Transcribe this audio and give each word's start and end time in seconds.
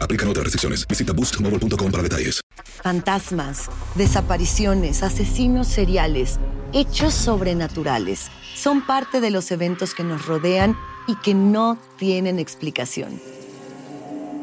Aplican 0.00 0.28
otras 0.28 0.44
restricciones. 0.44 0.86
Visita 0.86 1.12
boostmobile.com 1.12 1.90
para 1.90 2.02
detalles. 2.02 2.40
Fantasmas, 2.82 3.68
desapariciones, 3.94 5.02
asesinos 5.02 5.68
seriales, 5.68 6.38
hechos 6.72 7.14
sobrenaturales 7.14 8.30
son 8.54 8.86
parte 8.86 9.20
de 9.20 9.30
los 9.30 9.50
eventos 9.50 9.94
que 9.94 10.04
nos 10.04 10.26
rodean 10.26 10.76
y 11.06 11.16
que 11.16 11.34
no 11.34 11.78
tienen 11.96 12.38
explicación. 12.38 13.20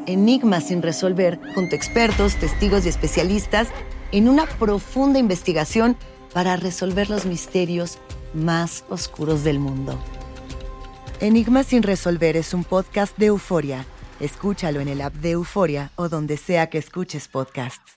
Enigmas 0.05 0.67
sin 0.67 0.81
resolver, 0.81 1.39
junto 1.53 1.75
a 1.75 1.77
expertos, 1.77 2.35
testigos 2.35 2.85
y 2.85 2.89
especialistas, 2.89 3.67
en 4.11 4.29
una 4.29 4.45
profunda 4.45 5.19
investigación 5.19 5.97
para 6.33 6.55
resolver 6.55 7.09
los 7.09 7.25
misterios 7.25 7.97
más 8.33 8.85
oscuros 8.89 9.43
del 9.43 9.59
mundo. 9.59 9.99
Enigmas 11.19 11.67
sin 11.67 11.83
resolver 11.83 12.37
es 12.37 12.53
un 12.53 12.63
podcast 12.63 13.17
de 13.17 13.27
euforia. 13.27 13.85
Escúchalo 14.19 14.79
en 14.79 14.87
el 14.87 15.01
app 15.01 15.13
de 15.13 15.31
Euforia 15.31 15.91
o 15.95 16.09
donde 16.09 16.37
sea 16.37 16.69
que 16.69 16.79
escuches 16.79 17.27
podcasts. 17.27 17.96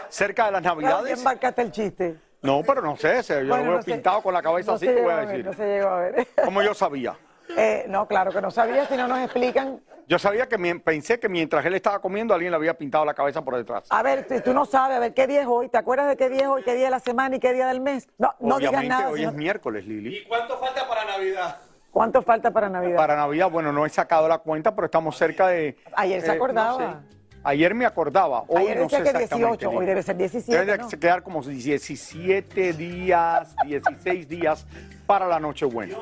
cerca 0.11 0.45
de 0.45 0.51
las 0.51 0.61
Navidades. 0.61 1.13
¿Quién 1.13 1.23
marcaste 1.23 1.61
el 1.61 1.71
chiste? 1.71 2.17
No, 2.41 2.61
pero 2.65 2.81
no 2.81 2.95
sé, 2.97 3.21
se- 3.23 3.41
yo 3.45 3.49
Bueno, 3.49 3.63
lo 3.65 3.69
veo 3.71 3.77
no 3.79 3.83
pintado 3.83 4.21
con 4.21 4.33
la 4.33 4.41
cabeza 4.41 4.71
no 4.71 4.75
así, 4.77 4.87
llegó 4.87 5.03
voy 5.03 5.11
a 5.11 5.15
ver, 5.17 5.27
decir. 5.27 5.45
No 5.45 5.53
se 5.53 5.65
llegó 5.65 5.89
a 5.89 5.99
ver. 5.99 6.27
Como 6.43 6.61
yo 6.61 6.73
sabía. 6.73 7.15
Eh, 7.55 7.85
no, 7.87 8.07
claro 8.07 8.31
que 8.31 8.41
no 8.41 8.49
sabía, 8.49 8.85
si 8.87 8.95
no 8.95 9.07
nos 9.07 9.19
explican. 9.19 9.79
Yo 10.07 10.17
sabía 10.19 10.47
que 10.47 10.57
mi- 10.57 10.73
pensé 10.79 11.19
que 11.19 11.29
mientras 11.29 11.63
él 11.65 11.75
estaba 11.75 11.99
comiendo 11.99 12.33
alguien 12.33 12.51
le 12.51 12.55
había 12.57 12.73
pintado 12.77 13.05
la 13.05 13.13
cabeza 13.13 13.43
por 13.43 13.55
detrás. 13.55 13.83
A 13.89 14.01
ver, 14.03 14.25
si 14.27 14.41
tú 14.41 14.53
no 14.53 14.65
sabes, 14.65 14.97
a 14.97 14.99
ver, 14.99 15.13
¿qué 15.13 15.27
día 15.27 15.41
es 15.41 15.47
hoy? 15.47 15.69
¿Te 15.69 15.77
acuerdas 15.77 16.07
de 16.07 16.17
qué 16.17 16.29
día 16.29 16.41
es 16.41 16.47
hoy, 16.47 16.63
qué 16.63 16.73
día 16.75 16.85
de 16.85 16.91
la 16.91 16.99
semana 16.99 17.35
y 17.35 17.39
qué 17.39 17.53
día 17.53 17.67
del 17.67 17.79
mes? 17.81 18.07
No, 18.17 18.33
no 18.39 18.57
digas 18.57 18.71
Obviamente 18.73 18.89
nada. 18.89 19.09
hoy 19.09 19.19
sino- 19.19 19.29
es 19.31 19.35
miércoles, 19.35 19.85
Lili. 19.85 20.23
¿Cuánto 20.27 20.57
falta 20.57 20.87
para 20.87 21.05
Navidad? 21.05 21.57
¿Cuánto 21.91 22.21
falta 22.21 22.51
para 22.51 22.69
Navidad? 22.69 22.95
Para 22.97 23.15
Navidad, 23.17 23.49
bueno, 23.51 23.71
no 23.71 23.85
he 23.85 23.89
sacado 23.89 24.27
la 24.27 24.39
cuenta, 24.39 24.73
pero 24.73 24.85
estamos 24.85 25.15
cerca 25.17 25.47
de... 25.47 25.77
Ayer 25.93 26.21
se 26.21 26.27
eh, 26.27 26.31
acordaba. 26.31 26.77
no 26.79 27.01
sé. 27.01 27.20
Ayer 27.43 27.73
me 27.73 27.85
acordaba, 27.87 28.43
hoy 28.47 28.63
Ayer 28.63 28.79
no 28.81 28.89
sé 28.89 28.97
que 29.01 29.09
exactamente. 29.09 29.65
18, 29.65 29.69
hoy 29.71 29.85
debe 29.87 30.03
ser 30.03 30.15
17, 30.15 30.65
Debe 30.65 30.99
quedar 30.99 31.23
como 31.23 31.41
17 31.41 32.73
días, 32.73 33.55
16 33.65 34.27
días 34.29 34.65
para 35.07 35.27
la 35.27 35.39
Nochebuena. 35.39 35.95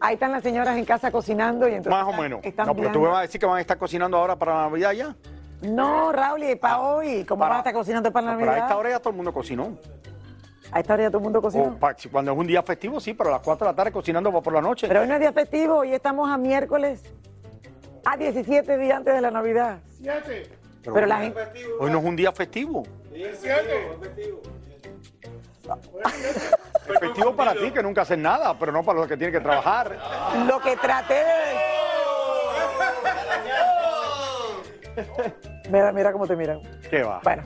Ahí 0.00 0.14
están 0.14 0.30
las 0.30 0.42
señoras 0.44 0.76
en 0.78 0.84
casa 0.84 1.10
cocinando 1.10 1.68
y 1.68 1.74
entonces. 1.74 1.90
Más 2.04 2.14
o 2.16 2.20
menos. 2.20 2.40
están 2.44 2.66
No, 2.66 2.76
pero 2.76 2.92
tú 2.92 3.00
me 3.00 3.08
vas 3.08 3.18
a 3.18 3.22
decir 3.22 3.40
que 3.40 3.46
van 3.46 3.58
a 3.58 3.60
estar 3.60 3.76
cocinando 3.76 4.16
ahora 4.16 4.36
para 4.36 4.54
Navidad 4.54 4.92
ya. 4.92 5.16
No, 5.62 6.12
Raúl, 6.12 6.44
y 6.44 6.54
para 6.54 6.80
hoy, 6.80 7.24
¿cómo 7.24 7.40
Para- 7.40 7.50
vas 7.50 7.56
a 7.58 7.60
estar 7.60 7.74
cocinando 7.74 8.12
para 8.12 8.26
No, 8.26 8.32
Navidad? 8.32 8.50
pero 8.52 8.62
a 8.62 8.66
esta 8.66 8.76
hora 8.76 8.90
ya 8.90 8.98
todo 9.00 9.10
el 9.10 9.16
mundo 9.16 9.32
cocinó. 9.32 9.76
A 10.70 10.80
esta 10.80 10.94
hora 10.94 11.02
ya 11.04 11.08
todo 11.08 11.18
el 11.18 11.24
mundo 11.24 11.42
cocina. 11.42 11.76
Cuando 12.10 12.32
es 12.32 12.38
un 12.38 12.46
día 12.46 12.62
festivo, 12.62 13.00
sí, 13.00 13.14
pero 13.14 13.30
a 13.30 13.32
las 13.34 13.42
4 13.42 13.66
de 13.66 13.72
la 13.72 13.76
tarde 13.76 13.92
cocinando 13.92 14.30
para 14.30 14.42
por 14.42 14.52
la 14.52 14.60
noche. 14.60 14.86
Pero 14.88 15.00
hoy 15.02 15.08
no 15.08 15.14
es 15.14 15.20
día 15.20 15.32
festivo, 15.32 15.76
hoy 15.78 15.92
estamos 15.92 16.28
a 16.30 16.36
miércoles. 16.38 17.02
A 18.04 18.16
17 18.16 18.76
días 18.78 18.96
antes 18.98 19.14
de 19.14 19.20
la 19.20 19.30
Navidad. 19.30 19.78
Pero 20.92 21.06
la 21.06 21.18
gente. 21.18 21.40
Hoy 21.78 21.90
no 21.90 21.98
es 21.98 22.04
un 22.04 22.16
día 22.16 22.32
festivo. 22.32 22.82
Es 23.14 23.38
festivo 27.00 27.34
para 27.34 27.54
ti 27.54 27.70
que 27.70 27.82
nunca 27.82 28.02
haces 28.02 28.18
nada, 28.18 28.58
pero 28.58 28.72
no 28.72 28.82
para 28.82 28.98
los 29.00 29.08
que 29.08 29.16
tienen 29.16 29.32
que 29.32 29.40
trabajar. 29.40 29.98
Lo 30.46 30.60
que 30.60 30.76
traté 30.76 31.14
de. 31.14 31.74
Mira, 35.70 35.92
mira 35.92 36.12
cómo 36.12 36.26
te 36.26 36.36
miran. 36.36 36.60
¿Qué 36.90 37.02
va? 37.02 37.20
Bueno, 37.24 37.42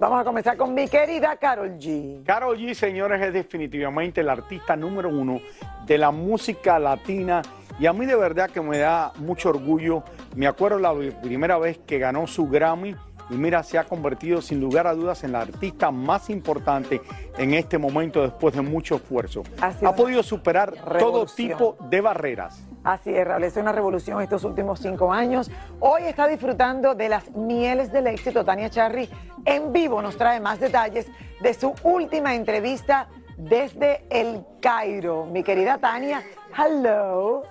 vamos 0.00 0.20
a 0.20 0.24
comenzar 0.24 0.56
con 0.56 0.72
mi 0.72 0.88
querida 0.88 1.36
Carol 1.36 1.76
G. 1.78 2.22
Carol 2.24 2.56
G, 2.56 2.74
señores, 2.74 3.20
es 3.20 3.32
definitivamente 3.32 4.22
la 4.22 4.32
artista 4.32 4.76
número 4.76 5.08
uno 5.08 5.40
de 5.84 5.98
la 5.98 6.10
música 6.10 6.78
latina 6.78 7.42
y 7.78 7.86
a 7.86 7.92
mí 7.92 8.06
de 8.06 8.16
verdad 8.16 8.50
que 8.50 8.60
me 8.60 8.78
da 8.78 9.12
mucho 9.16 9.50
orgullo. 9.50 10.04
Me 10.34 10.46
acuerdo 10.46 10.78
la 10.78 10.94
primera 11.20 11.58
vez 11.58 11.78
que 11.86 11.98
ganó 11.98 12.26
su 12.26 12.48
Grammy 12.48 12.94
y 13.28 13.34
mira, 13.34 13.62
se 13.62 13.78
ha 13.78 13.84
convertido 13.84 14.40
sin 14.40 14.60
lugar 14.60 14.86
a 14.86 14.94
dudas 14.94 15.24
en 15.24 15.32
la 15.32 15.40
artista 15.40 15.90
más 15.90 16.30
importante 16.30 17.00
en 17.36 17.54
este 17.54 17.76
momento 17.78 18.22
después 18.22 18.54
de 18.54 18.62
mucho 18.62 18.96
esfuerzo. 18.96 19.42
Ha 19.60 19.94
podido 19.94 20.22
superar 20.22 20.74
todo 20.98 21.26
tipo 21.26 21.76
de 21.90 22.00
barreras. 22.00 22.62
Así 22.86 23.12
es, 23.12 23.26
Raúl, 23.26 23.42
es 23.42 23.56
una 23.56 23.72
revolución 23.72 24.22
estos 24.22 24.44
últimos 24.44 24.78
cinco 24.78 25.12
años. 25.12 25.50
Hoy 25.80 26.04
está 26.04 26.28
disfrutando 26.28 26.94
de 26.94 27.08
las 27.08 27.28
mieles 27.32 27.90
del 27.90 28.06
éxito. 28.06 28.44
Tania 28.44 28.70
Charry 28.70 29.10
en 29.44 29.72
vivo 29.72 30.00
nos 30.00 30.16
trae 30.16 30.38
más 30.38 30.60
detalles 30.60 31.08
de 31.40 31.52
su 31.52 31.74
última 31.82 32.36
entrevista 32.36 33.08
desde 33.36 34.06
el 34.08 34.44
Cairo. 34.60 35.26
Mi 35.26 35.42
querida 35.42 35.78
Tania, 35.78 36.22
hello. 36.56 37.42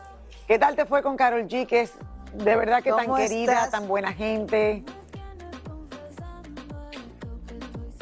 ¿Qué 0.47 0.57
tal 0.57 0.77
te 0.77 0.85
fue 0.85 1.03
con 1.03 1.17
Carol 1.17 1.45
G, 1.49 1.67
que 1.67 1.81
es 1.81 1.91
de 2.33 2.55
verdad 2.55 2.81
que 2.81 2.91
tan 2.91 3.03
¿Cómo 3.03 3.17
querida, 3.17 3.69
tan 3.69 3.89
buena 3.89 4.13
gente? 4.13 4.85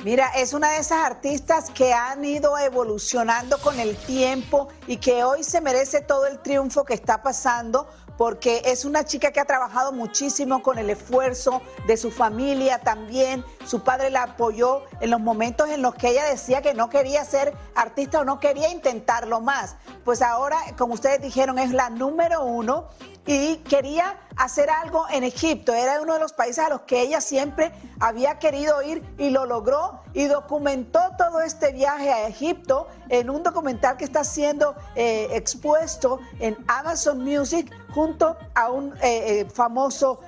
Mira, 0.03 0.27
es 0.35 0.51
una 0.51 0.71
de 0.71 0.79
esas 0.79 1.05
artistas 1.05 1.69
que 1.69 1.93
han 1.93 2.25
ido 2.25 2.57
evolucionando 2.57 3.57
con 3.61 3.79
el 3.79 3.95
tiempo 3.95 4.67
y 4.85 4.97
que 4.97 5.23
hoy 5.23 5.45
se 5.45 5.61
merece 5.61 6.01
todo 6.01 6.27
el 6.27 6.39
triunfo 6.39 6.83
que 6.83 6.93
está 6.93 7.23
pasando 7.23 7.87
porque 8.17 8.61
es 8.65 8.83
una 8.83 9.05
chica 9.05 9.31
que 9.31 9.39
ha 9.39 9.45
trabajado 9.45 9.93
muchísimo 9.93 10.61
con 10.61 10.77
el 10.77 10.89
esfuerzo 10.89 11.61
de 11.87 11.95
su 11.95 12.11
familia 12.11 12.79
también. 12.79 13.45
Su 13.65 13.81
padre 13.81 14.09
la 14.09 14.23
apoyó 14.23 14.83
en 14.99 15.09
los 15.09 15.21
momentos 15.21 15.69
en 15.69 15.81
los 15.81 15.95
que 15.95 16.09
ella 16.09 16.25
decía 16.25 16.61
que 16.61 16.73
no 16.73 16.89
quería 16.89 17.23
ser 17.23 17.53
artista 17.73 18.19
o 18.19 18.25
no 18.25 18.41
quería 18.41 18.69
intentarlo 18.69 19.39
más. 19.39 19.77
Pues 20.03 20.21
ahora, 20.21 20.57
como 20.77 20.95
ustedes 20.95 21.21
dijeron, 21.21 21.57
es 21.57 21.71
la 21.71 21.89
número 21.89 22.43
uno 22.43 22.89
y 23.25 23.57
quería 23.57 24.17
hacer 24.35 24.69
algo 24.69 25.05
en 25.09 25.23
Egipto. 25.23 25.73
Era 25.73 26.01
uno 26.01 26.13
de 26.13 26.19
los 26.19 26.33
países 26.33 26.59
a 26.59 26.69
los 26.69 26.81
que 26.81 27.01
ella 27.01 27.21
siempre 27.21 27.71
había 27.99 28.39
querido 28.39 28.81
ir 28.81 29.03
y 29.17 29.29
lo 29.29 29.45
logró 29.45 30.01
y 30.13 30.25
documentó 30.25 30.99
todo 31.17 31.41
este 31.41 31.71
viaje 31.71 32.11
a 32.11 32.27
Egipto 32.27 32.87
en 33.09 33.29
un 33.29 33.43
documental 33.43 33.97
que 33.97 34.05
está 34.05 34.23
siendo 34.23 34.75
eh, 34.95 35.27
expuesto 35.31 36.19
en 36.39 36.57
Amazon 36.67 37.23
Music 37.23 37.71
junto 37.93 38.37
a 38.55 38.71
un 38.71 38.93
eh, 39.01 39.41
eh, 39.41 39.45
famoso 39.45 40.19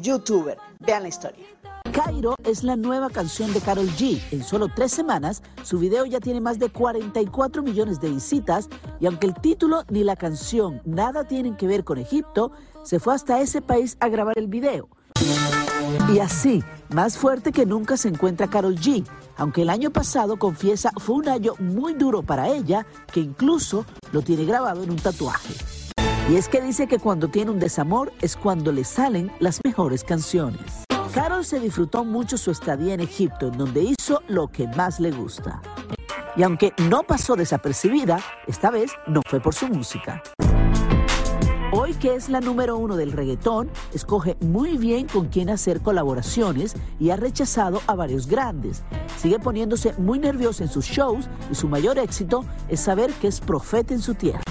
youtuber. 0.00 0.56
Vean 0.80 1.02
la 1.02 1.08
historia. 1.10 1.51
Cairo 1.92 2.36
es 2.44 2.64
la 2.64 2.76
nueva 2.76 3.10
canción 3.10 3.52
de 3.52 3.60
Carol 3.60 3.86
G. 3.86 4.18
En 4.30 4.42
solo 4.42 4.68
tres 4.74 4.92
semanas, 4.92 5.42
su 5.62 5.78
video 5.78 6.06
ya 6.06 6.20
tiene 6.20 6.40
más 6.40 6.58
de 6.58 6.70
44 6.70 7.62
millones 7.62 8.00
de 8.00 8.08
visitas 8.08 8.70
y 8.98 9.04
aunque 9.04 9.26
el 9.26 9.34
título 9.34 9.84
ni 9.90 10.02
la 10.02 10.16
canción 10.16 10.80
nada 10.86 11.24
tienen 11.24 11.54
que 11.54 11.66
ver 11.66 11.84
con 11.84 11.98
Egipto, 11.98 12.50
se 12.82 12.98
fue 12.98 13.14
hasta 13.14 13.42
ese 13.42 13.60
país 13.60 13.98
a 14.00 14.08
grabar 14.08 14.38
el 14.38 14.46
video. 14.46 14.88
Y 16.14 16.20
así, 16.20 16.64
más 16.88 17.18
fuerte 17.18 17.52
que 17.52 17.66
nunca 17.66 17.98
se 17.98 18.08
encuentra 18.08 18.48
Carol 18.48 18.76
G, 18.76 19.04
aunque 19.36 19.60
el 19.60 19.68
año 19.68 19.90
pasado 19.90 20.38
confiesa 20.38 20.92
fue 20.96 21.16
un 21.16 21.28
año 21.28 21.52
muy 21.58 21.92
duro 21.92 22.22
para 22.22 22.48
ella, 22.48 22.86
que 23.12 23.20
incluso 23.20 23.84
lo 24.12 24.22
tiene 24.22 24.46
grabado 24.46 24.82
en 24.82 24.90
un 24.90 24.96
tatuaje. 24.96 25.54
Y 26.30 26.36
es 26.36 26.48
que 26.48 26.62
dice 26.62 26.86
que 26.86 26.98
cuando 26.98 27.28
tiene 27.28 27.50
un 27.50 27.58
desamor 27.58 28.12
es 28.22 28.36
cuando 28.36 28.72
le 28.72 28.84
salen 28.84 29.30
las 29.40 29.60
mejores 29.62 30.04
canciones. 30.04 30.81
Carol 31.12 31.44
se 31.44 31.60
disfrutó 31.60 32.04
mucho 32.06 32.38
su 32.38 32.50
estadía 32.50 32.94
en 32.94 33.00
Egipto, 33.00 33.48
en 33.48 33.58
donde 33.58 33.82
hizo 33.82 34.22
lo 34.28 34.48
que 34.48 34.66
más 34.68 34.98
le 34.98 35.10
gusta. 35.10 35.60
Y 36.36 36.42
aunque 36.42 36.72
no 36.88 37.02
pasó 37.02 37.36
desapercibida, 37.36 38.18
esta 38.46 38.70
vez 38.70 38.92
no 39.06 39.20
fue 39.28 39.38
por 39.38 39.54
su 39.54 39.68
música. 39.68 40.22
Hoy 41.70 41.92
que 41.94 42.14
es 42.14 42.30
la 42.30 42.40
número 42.40 42.78
uno 42.78 42.96
del 42.96 43.12
reggaetón, 43.12 43.70
escoge 43.92 44.38
muy 44.40 44.78
bien 44.78 45.06
con 45.06 45.28
quién 45.28 45.50
hacer 45.50 45.82
colaboraciones 45.82 46.74
y 46.98 47.10
ha 47.10 47.16
rechazado 47.16 47.82
a 47.86 47.94
varios 47.94 48.26
grandes. 48.26 48.82
Sigue 49.18 49.38
poniéndose 49.38 49.92
muy 49.98 50.18
nerviosa 50.18 50.64
en 50.64 50.70
sus 50.70 50.86
shows 50.86 51.28
y 51.50 51.54
su 51.54 51.68
mayor 51.68 51.98
éxito 51.98 52.46
es 52.68 52.80
saber 52.80 53.12
que 53.12 53.28
es 53.28 53.40
profeta 53.40 53.92
en 53.92 54.00
su 54.00 54.14
tierra. 54.14 54.42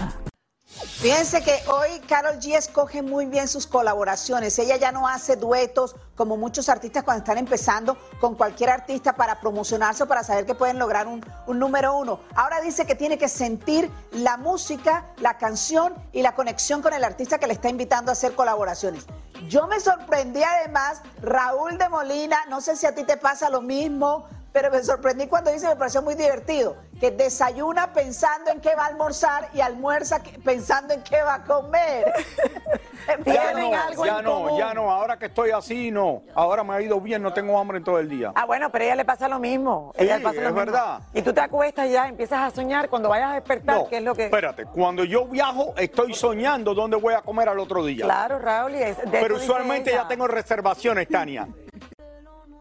Fíjense 0.71 1.41
que 1.41 1.59
hoy 1.67 1.99
Carol 2.07 2.39
G 2.39 2.55
escoge 2.55 3.01
muy 3.01 3.25
bien 3.25 3.47
sus 3.47 3.67
colaboraciones. 3.67 4.57
Ella 4.57 4.77
ya 4.77 4.91
no 4.91 5.07
hace 5.07 5.35
duetos 5.35 5.95
como 6.15 6.37
muchos 6.37 6.69
artistas 6.69 7.03
cuando 7.03 7.19
están 7.23 7.37
empezando 7.37 7.97
con 8.21 8.35
cualquier 8.35 8.69
artista 8.69 9.13
para 9.13 9.41
promocionarse 9.41 10.03
o 10.03 10.07
para 10.07 10.23
saber 10.23 10.45
que 10.45 10.55
pueden 10.55 10.79
lograr 10.79 11.07
un, 11.07 11.25
un, 11.45 11.59
número 11.59 11.97
uno. 11.97 12.21
Ahora 12.35 12.61
dice 12.61 12.85
que 12.85 12.95
tiene 12.95 13.17
que 13.17 13.27
sentir 13.27 13.91
la 14.13 14.37
música, 14.37 15.07
la 15.17 15.37
canción 15.37 15.93
y 16.13 16.21
la 16.21 16.35
conexión 16.35 16.81
con 16.81 16.93
el 16.93 17.03
artista 17.03 17.37
que 17.37 17.47
le 17.47 17.53
está 17.53 17.67
invitando 17.67 18.11
a 18.11 18.13
hacer 18.13 18.33
colaboraciones. 18.33 19.05
Yo 19.49 19.67
me 19.67 19.79
sorprendí 19.79 20.41
además, 20.43 21.01
Raúl 21.21 21.77
de 21.77 21.89
Molina, 21.89 22.37
no 22.47 22.61
sé 22.61 22.77
si 22.77 22.85
a 22.85 22.95
ti 22.95 23.03
te 23.03 23.17
pasa 23.17 23.49
lo 23.49 23.61
mismo, 23.61 24.27
pero 24.51 24.69
me 24.69 24.83
sorprendí 24.83 25.27
cuando 25.27 25.51
dice, 25.51 25.67
me 25.67 25.75
pareció 25.75 26.01
muy 26.01 26.15
divertido, 26.15 26.75
que 26.99 27.11
desayuna 27.11 27.93
pensando 27.93 28.51
en 28.51 28.59
qué 28.59 28.75
va 28.75 28.85
a 28.85 28.87
almorzar 28.87 29.49
y 29.53 29.61
almuerza 29.61 30.21
pensando 30.43 30.93
en 30.93 31.01
qué 31.03 31.21
va 31.21 31.35
a 31.35 31.43
comer. 31.43 32.11
ya 33.25 33.53
no, 33.53 33.73
algo 33.73 34.05
ya 34.05 34.21
no, 34.21 34.57
ya 34.57 34.73
no, 34.73 34.91
ahora 34.91 35.17
que 35.17 35.27
estoy 35.27 35.51
así, 35.51 35.89
no. 35.89 36.23
Ahora 36.35 36.63
me 36.63 36.73
ha 36.73 36.81
ido 36.81 36.99
bien, 36.99 37.21
no 37.21 37.33
tengo 37.33 37.57
hambre 37.57 37.77
en 37.77 37.83
todo 37.83 37.99
el 37.99 38.09
día. 38.09 38.33
Ah, 38.35 38.45
bueno, 38.45 38.69
pero 38.71 38.83
a 38.83 38.87
ella 38.87 38.95
le 38.97 39.05
pasa 39.05 39.27
lo 39.27 39.39
mismo. 39.39 39.93
ella 39.95 40.17
le 40.17 40.23
pasa 40.23 40.41
es 40.41 40.53
verdad. 40.53 40.99
Y 41.13 41.21
tú 41.21 41.33
te 41.33 41.41
acuestas 41.41 41.89
ya, 41.89 42.07
empiezas 42.07 42.39
a 42.39 42.51
soñar 42.53 42.89
cuando 42.89 43.09
vayas 43.09 43.31
a 43.31 43.35
despertar, 43.35 43.85
¿qué 43.89 43.97
es 43.97 44.03
lo 44.03 44.13
que...? 44.15 44.25
espérate, 44.25 44.65
cuando 44.65 45.03
yo 45.05 45.25
viajo, 45.25 45.73
estoy 45.77 46.13
soñando 46.13 46.73
dónde 46.73 46.97
voy 46.97 47.13
a 47.13 47.21
comer 47.21 47.49
al 47.49 47.59
otro 47.59 47.85
día. 47.85 48.03
Claro, 48.05 48.37
Raúl, 48.39 48.75
y 48.75 48.83
es, 48.83 48.97
Pero 49.09 49.37
usualmente 49.37 49.91
ya 49.91 50.07
tengo 50.07 50.27
reservaciones, 50.27 51.07
Tania. 51.07 51.47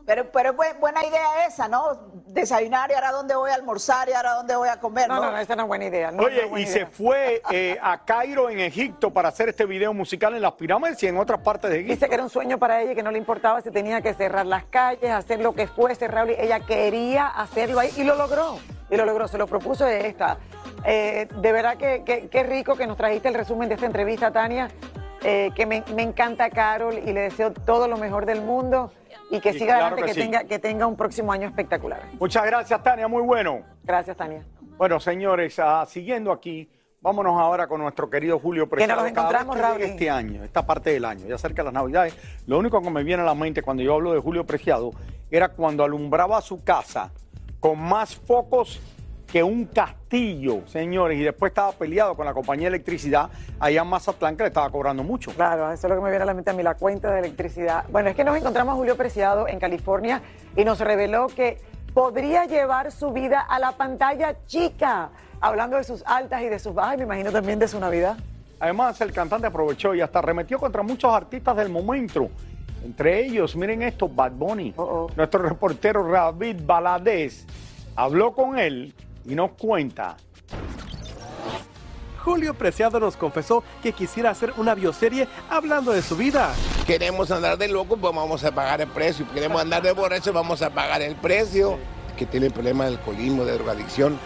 Pero, 0.07 0.31
pero 0.33 0.55
buena 0.55 1.05
idea 1.05 1.47
esa, 1.47 1.69
¿no? 1.69 2.11
Desayunar 2.27 2.91
y 2.91 2.95
ahora 2.95 3.13
dónde 3.13 3.35
voy 3.35 3.51
a 3.51 3.55
almorzar 3.55 4.09
y 4.09 4.13
ahora 4.13 4.35
dónde 4.35 4.57
voy 4.57 4.69
a 4.69 4.81
comer. 4.81 5.09
No, 5.09 5.21
no, 5.21 5.31
no 5.31 5.39
esa 5.39 5.55
no 5.55 5.63
es 5.63 5.69
buena 5.69 5.85
idea. 5.85 6.13
Oye, 6.19 6.51
y 6.57 6.67
se 6.67 6.87
fue 6.87 7.43
eh, 7.51 7.79
a 7.81 8.05
Cairo, 8.05 8.51
en 8.51 8.61
Egipto, 8.61 9.13
para 9.13 9.29
hacer 9.29 9.49
este 9.49 9.67
video 9.67 9.93
musical 9.93 10.35
en 10.35 10.43
las 10.43 10.53
pirámides 10.53 11.03
y 11.03 11.07
en 11.07 11.17
otras 11.17 11.41
partes 11.41 11.71
de 11.71 11.77
Egipto. 11.77 11.95
Dice 11.95 12.09
que 12.09 12.15
era 12.15 12.25
un 12.25 12.31
sueño 12.31 12.59
para 12.59 12.81
ella 12.81 12.93
y 12.93 12.95
que 12.95 13.03
no 13.03 13.11
le 13.11 13.19
importaba 13.19 13.61
si 13.61 13.71
tenía 13.71 14.01
que 14.01 14.15
cerrar 14.15 14.47
las 14.47 14.65
calles, 14.65 15.11
hacer 15.11 15.41
lo 15.41 15.55
que 15.55 15.67
fuese, 15.67 16.09
Raúl. 16.09 16.31
Ella 16.31 16.61
quería 16.61 17.29
hacerlo 17.29 17.81
ahí 17.81 17.91
y 17.97 18.05
lo 18.05 18.17
logró. 18.17 18.59
Y 18.91 18.97
lo 18.97 19.05
logró, 19.05 19.29
se 19.29 19.39
lo 19.39 19.47
propuso 19.47 19.85
de 19.85 20.09
esta. 20.09 20.39
Eh, 20.85 21.29
de 21.37 21.53
verdad 21.53 21.77
que, 21.77 22.29
qué 22.31 22.43
rico 22.43 22.75
que 22.75 22.87
nos 22.87 22.97
trajiste 22.97 23.29
el 23.29 23.35
resumen 23.35 23.69
de 23.69 23.77
esta 23.77 23.87
entrevista, 23.87 24.33
Tania. 24.33 24.69
Eh, 25.23 25.51
que 25.55 25.67
me, 25.67 25.85
me 25.95 26.03
encanta 26.03 26.49
Carol 26.49 26.95
y 26.95 27.13
le 27.13 27.21
deseo 27.21 27.53
todo 27.53 27.87
lo 27.87 27.99
mejor 27.99 28.25
del 28.25 28.41
mundo 28.41 28.91
y 29.31 29.41
que 29.41 29.53
siga 29.53 29.75
adelante, 29.75 30.03
que, 30.03 30.15
tenga, 30.15 30.45
que 30.45 30.59
tenga 30.59 30.87
un 30.87 30.97
próximo 30.97 31.33
año 31.33 31.47
espectacular. 31.49 32.03
Muchas 32.19 32.45
gracias, 32.45 32.83
Tania, 32.83 33.09
muy 33.09 33.23
bueno. 33.23 33.63
Gracias, 33.85 34.17
Tania. 34.17 34.45
Bueno, 34.77 34.99
señores, 34.99 35.59
ah, 35.59 35.85
siguiendo 35.87 36.33
aquí, 36.33 36.69
vámonos 37.01 37.39
ahora 37.39 37.67
con 37.67 37.81
nuestro 37.81 38.11
querido 38.11 38.39
Julio 38.39 38.69
Preciado. 38.69 39.05
Que 39.05 39.13
nos 39.13 39.19
encontramos. 39.19 39.57
Este 39.79 40.11
año, 40.11 40.43
esta 40.43 40.67
parte 40.67 40.91
del 40.91 41.05
año, 41.05 41.27
ya 41.27 41.39
cerca 41.39 41.63
de 41.63 41.67
las 41.67 41.75
Navidades, 41.75 42.17
lo 42.47 42.59
único 42.59 42.83
que 42.83 42.91
me 42.91 43.05
viene 43.05 43.23
a 43.23 43.27
la 43.27 43.35
mente 43.35 43.63
cuando 43.63 43.83
yo 43.83 43.95
hablo 43.95 44.13
de 44.13 44.21
Julio 44.21 44.45
Preciado 44.45 44.91
era 45.31 45.51
cuando 45.51 45.85
alumbraba 45.85 46.41
su 46.41 46.65
casa 46.65 47.13
con 47.61 47.79
más 47.79 48.17
focos 48.17 48.81
que 49.31 49.43
un 49.43 49.67
castillo, 49.67 50.63
señores, 50.67 51.19
y 51.19 51.23
después 51.23 51.51
estaba 51.51 51.73
peleado 51.73 52.15
con 52.17 52.27
la 52.27 52.35
compañía 52.35 52.69
de 52.69 52.77
electricidad 52.77 53.31
allá 53.61 53.83
en 53.83 53.87
Mazatlán 53.87 54.37
que 54.37 54.43
le 54.43 54.49
estaba 54.49 54.69
cobrando 54.71 55.05
mucho. 55.05 55.31
Claro, 55.33 55.71
eso 55.71 55.87
es 55.87 55.91
lo 55.91 55.97
que 55.97 56.03
me 56.03 56.11
viene 56.11 56.25
a 56.25 56.27
la 56.27 56.35
mente 56.35 56.51
a 56.51 56.53
mí, 56.53 56.63
la 56.63 56.75
cuenta 56.75 57.11
de 57.13 57.21
electricidad. 57.21 57.85
Bueno, 57.91 58.11
es 58.11 58.17
que 58.17 58.25
nos 58.25 58.37
encontramos 58.37 58.75
a 58.75 58.77
Julio 58.77 58.97
Preciado 58.97 59.47
en 59.47 59.61
California 59.61 60.21
y 60.57 60.65
nos 60.65 60.81
reveló 60.81 61.29
que 61.29 61.59
podría 61.95 62.47
llevar 62.47 62.91
su 62.91 63.13
vida 63.13 63.41
a 63.41 63.59
la 63.59 63.73
pantalla 63.73 64.37
chica, 64.47 65.11
hablando 65.41 65.77
de 65.77 65.85
sus 65.85 66.03
altas 66.07 66.43
y 66.43 66.49
de 66.49 66.59
sus 66.59 66.75
bajas, 66.75 66.95
y 66.95 66.99
me 66.99 67.05
imagino 67.05 67.31
también 67.31 67.59
de 67.59 67.69
su 67.69 67.79
Navidad. 67.79 68.17
Además, 68.59 69.01
el 69.01 69.13
cantante 69.13 69.47
aprovechó 69.47 69.95
y 69.95 70.01
hasta 70.01 70.19
arremetió 70.19 70.59
contra 70.59 70.83
muchos 70.83 71.13
artistas 71.13 71.57
del 71.57 71.69
momento. 71.69 72.29
Entre 72.85 73.25
ellos, 73.25 73.55
miren 73.55 73.83
esto, 73.83 74.09
Bad 74.09 74.33
Bunny. 74.33 74.75
Nuestro 75.17 75.43
reportero 75.43 76.07
David 76.11 76.57
Baladez 76.65 77.47
habló 77.95 78.33
con 78.33 78.59
él 78.59 78.95
y 79.25 79.35
nos 79.35 79.53
cuenta. 79.53 80.17
Julio 82.25 82.53
Preciado 82.53 83.01
nos 83.01 83.17
confesó 83.17 83.65
que 83.83 83.93
quisiera 83.93 84.31
hacer 84.31 84.53
una 84.59 84.75
bioserie 84.75 85.27
hablando 85.49 85.93
de 85.93 86.03
su 86.03 86.17
vida. 86.17 86.53
Queremos 86.87 87.31
andar 87.31 87.57
de 87.57 87.69
loco, 87.69 87.97
pues 87.97 88.15
vamos 88.15 88.45
a 88.45 88.53
pagar 88.53 88.81
el 88.83 88.89
precio. 88.89 89.27
Queremos 89.33 89.61
andar 89.61 89.83
de 89.83 89.93
borracho, 89.93 90.33
vamos 90.33 90.61
a 90.61 90.71
pagar 90.71 91.01
el 91.01 91.17
precio. 91.17 91.79
Que 92.19 92.27
tiene 92.27 92.51
problemas 92.51 92.89
de 92.89 92.97
alcoholismo, 92.97 93.45
de 93.45 93.55
drogadicción 93.55 94.19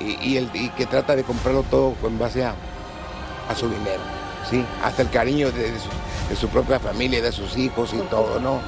y, 0.00 0.36
el, 0.36 0.50
que 0.50 0.86
trata 0.86 1.16
de 1.16 1.24
comprarlo 1.24 1.64
todo 1.64 1.94
en 2.04 2.18
base 2.18 2.44
a, 2.44 2.54
su 3.56 3.68
dinero. 3.68 4.00
¿sí? 4.48 4.64
Hasta 4.82 5.02
el 5.02 5.10
cariño 5.10 5.50
de, 5.50 5.72
su, 6.36 6.48
propia 6.48 6.78
familia, 6.78 7.20
de 7.20 7.32
sus 7.32 7.56
hijos 7.56 7.92
y 7.92 7.98
todo, 8.02 8.40
¿no? 8.40 8.60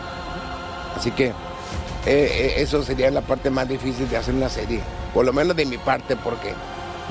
Así 0.96 1.10
que 1.12 1.28
eh, 1.28 1.32
eh, 2.06 2.54
eso 2.58 2.82
sería 2.82 3.10
la 3.10 3.22
parte 3.22 3.50
más 3.50 3.68
difícil 3.68 4.08
de 4.10 4.16
hacer 4.16 4.34
una 4.34 4.48
serie 4.48 4.80
por 5.14 5.24
lo 5.24 5.32
menos 5.32 5.56
de 5.56 5.64
mi 5.64 5.78
parte, 5.78 6.16
porque 6.16 6.52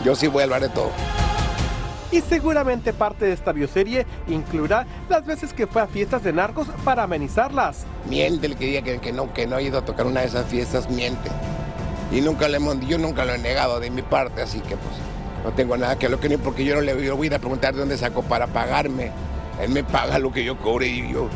yo 0.04 0.14
sí 0.14 0.28
voy 0.28 0.42
a 0.42 0.44
hablar 0.44 0.62
de 0.62 0.70
todo. 0.70 0.92
Y 2.12 2.22
seguramente 2.22 2.94
parte 2.94 3.26
de 3.26 3.34
esta 3.34 3.54
bioserie 3.54 4.06
incluirá 4.28 4.86
las 5.10 5.26
veces 5.26 5.52
que 5.52 5.66
fue 5.66 5.82
a 5.82 5.88
fiestas 5.88 6.24
de 6.24 6.32
narcos 6.32 6.68
para 6.84 7.04
amenizarlas. 7.04 7.86
Miente 8.08 8.46
el 8.46 8.56
que 8.56 8.66
diga 8.66 9.00
que, 9.00 9.12
no, 9.12 9.34
que 9.34 9.48
no 9.48 9.56
ha 9.56 9.62
ido 9.64 9.80
a 9.80 9.86
tocar 9.86 10.06
una 10.06 10.20
de 10.20 10.28
esas 10.28 10.46
fiestas, 10.46 10.92
miente. 10.92 11.32
Y 12.12 12.22
nunca 12.22 12.48
le 12.48 12.58
hemos, 12.58 12.80
yo 12.82 13.00
nunca 13.00 13.26
lo 13.26 13.34
he 13.34 13.40
negado 13.40 13.80
de 13.80 13.90
mi 13.90 14.04
parte, 14.04 14.44
así 14.44 14.60
que 14.60 14.78
pues 14.78 14.96
no 15.44 15.54
tengo 15.54 15.76
nada 15.76 15.98
que 15.98 16.08
lo 16.08 16.20
que 16.20 16.30
ni 16.30 16.38
porque 16.38 16.64
yo 16.64 16.76
no 16.76 16.82
le 16.82 16.94
voy 16.94 17.34
a 17.34 17.40
preguntar 17.40 17.74
de 17.74 17.80
dónde 17.80 17.98
sacó 17.98 18.22
para 18.22 18.46
pagarme. 18.46 19.12
Él 19.60 19.70
me 19.70 19.84
paga 19.84 20.20
lo 20.20 20.32
que 20.32 20.44
yo 20.44 20.58
cobre 20.60 20.88
y 20.88 21.12
yo, 21.12 21.30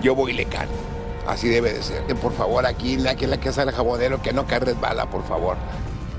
yo 0.00 0.14
voy 0.14 0.32
y 0.32 0.36
le 0.36 0.46
canto. 0.46 0.95
Así 1.26 1.48
debe 1.48 1.72
de 1.72 1.82
ser. 1.82 2.02
Por 2.16 2.32
favor, 2.32 2.64
aquí, 2.66 3.04
aquí 3.06 3.24
en 3.24 3.30
la 3.30 3.40
casa 3.40 3.64
del 3.64 3.74
jabonero, 3.74 4.22
que 4.22 4.32
no 4.32 4.46
cae 4.46 4.60
resbala, 4.60 5.10
por 5.10 5.24
favor. 5.24 5.56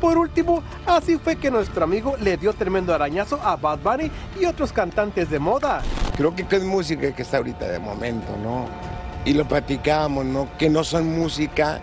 Por 0.02 0.18
último, 0.18 0.62
así 0.86 1.18
fue 1.18 1.38
que 1.38 1.50
nuestro 1.50 1.84
amigo 1.84 2.18
le 2.18 2.38
dio 2.38 2.54
tremendo 2.54 2.94
arañazo 2.94 3.40
a 3.44 3.56
Bad 3.56 3.80
Bunny 3.80 4.12
y 4.40 4.46
otros 4.46 4.72
cantantes 4.72 5.30
de 5.30 5.40
moda. 5.40 5.82
Creo 6.16 6.36
que 6.36 6.46
es 6.50 6.64
música 6.64 7.12
que 7.16 7.22
está 7.24 7.38
ahorita 7.38 7.68
de 7.68 7.80
momento, 7.80 8.28
¿no? 8.44 8.68
Y 9.26 9.34
lo 9.34 9.48
platicábamos, 9.48 10.26
¿no? 10.26 10.48
Que 10.58 10.70
no 10.70 10.84
son 10.84 11.18
música 11.18 11.80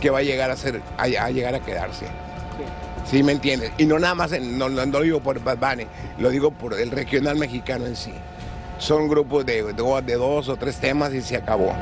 que 0.00 0.08
va 0.08 0.20
a 0.20 0.22
llegar 0.22 0.50
a 0.50 0.56
ser, 0.56 0.80
a, 0.96 1.06
llegar 1.06 1.54
a 1.54 1.60
quedarse. 1.60 2.06
Sí. 2.06 3.16
sí. 3.16 3.22
me 3.22 3.32
entiendes? 3.32 3.72
Y 3.76 3.84
no 3.84 3.98
nada 3.98 4.14
más, 4.14 4.30
no, 4.40 4.68
no, 4.70 4.86
lo 4.86 5.00
digo 5.02 5.20
por 5.20 5.42
Bad 5.42 5.58
Bunny, 5.58 5.86
lo 6.18 6.30
digo 6.30 6.52
por 6.52 6.72
el 6.74 6.90
regional 6.90 7.36
mexicano 7.36 7.84
en 7.86 7.96
sí. 7.96 8.14
Son 8.78 9.08
grupos 9.08 9.44
de, 9.44 9.62
de, 9.62 10.02
de 10.02 10.14
dos 10.14 10.48
o 10.48 10.56
tres 10.56 10.78
temas 10.78 11.12
y 11.12 11.20
se 11.20 11.36
acabó. 11.36 11.74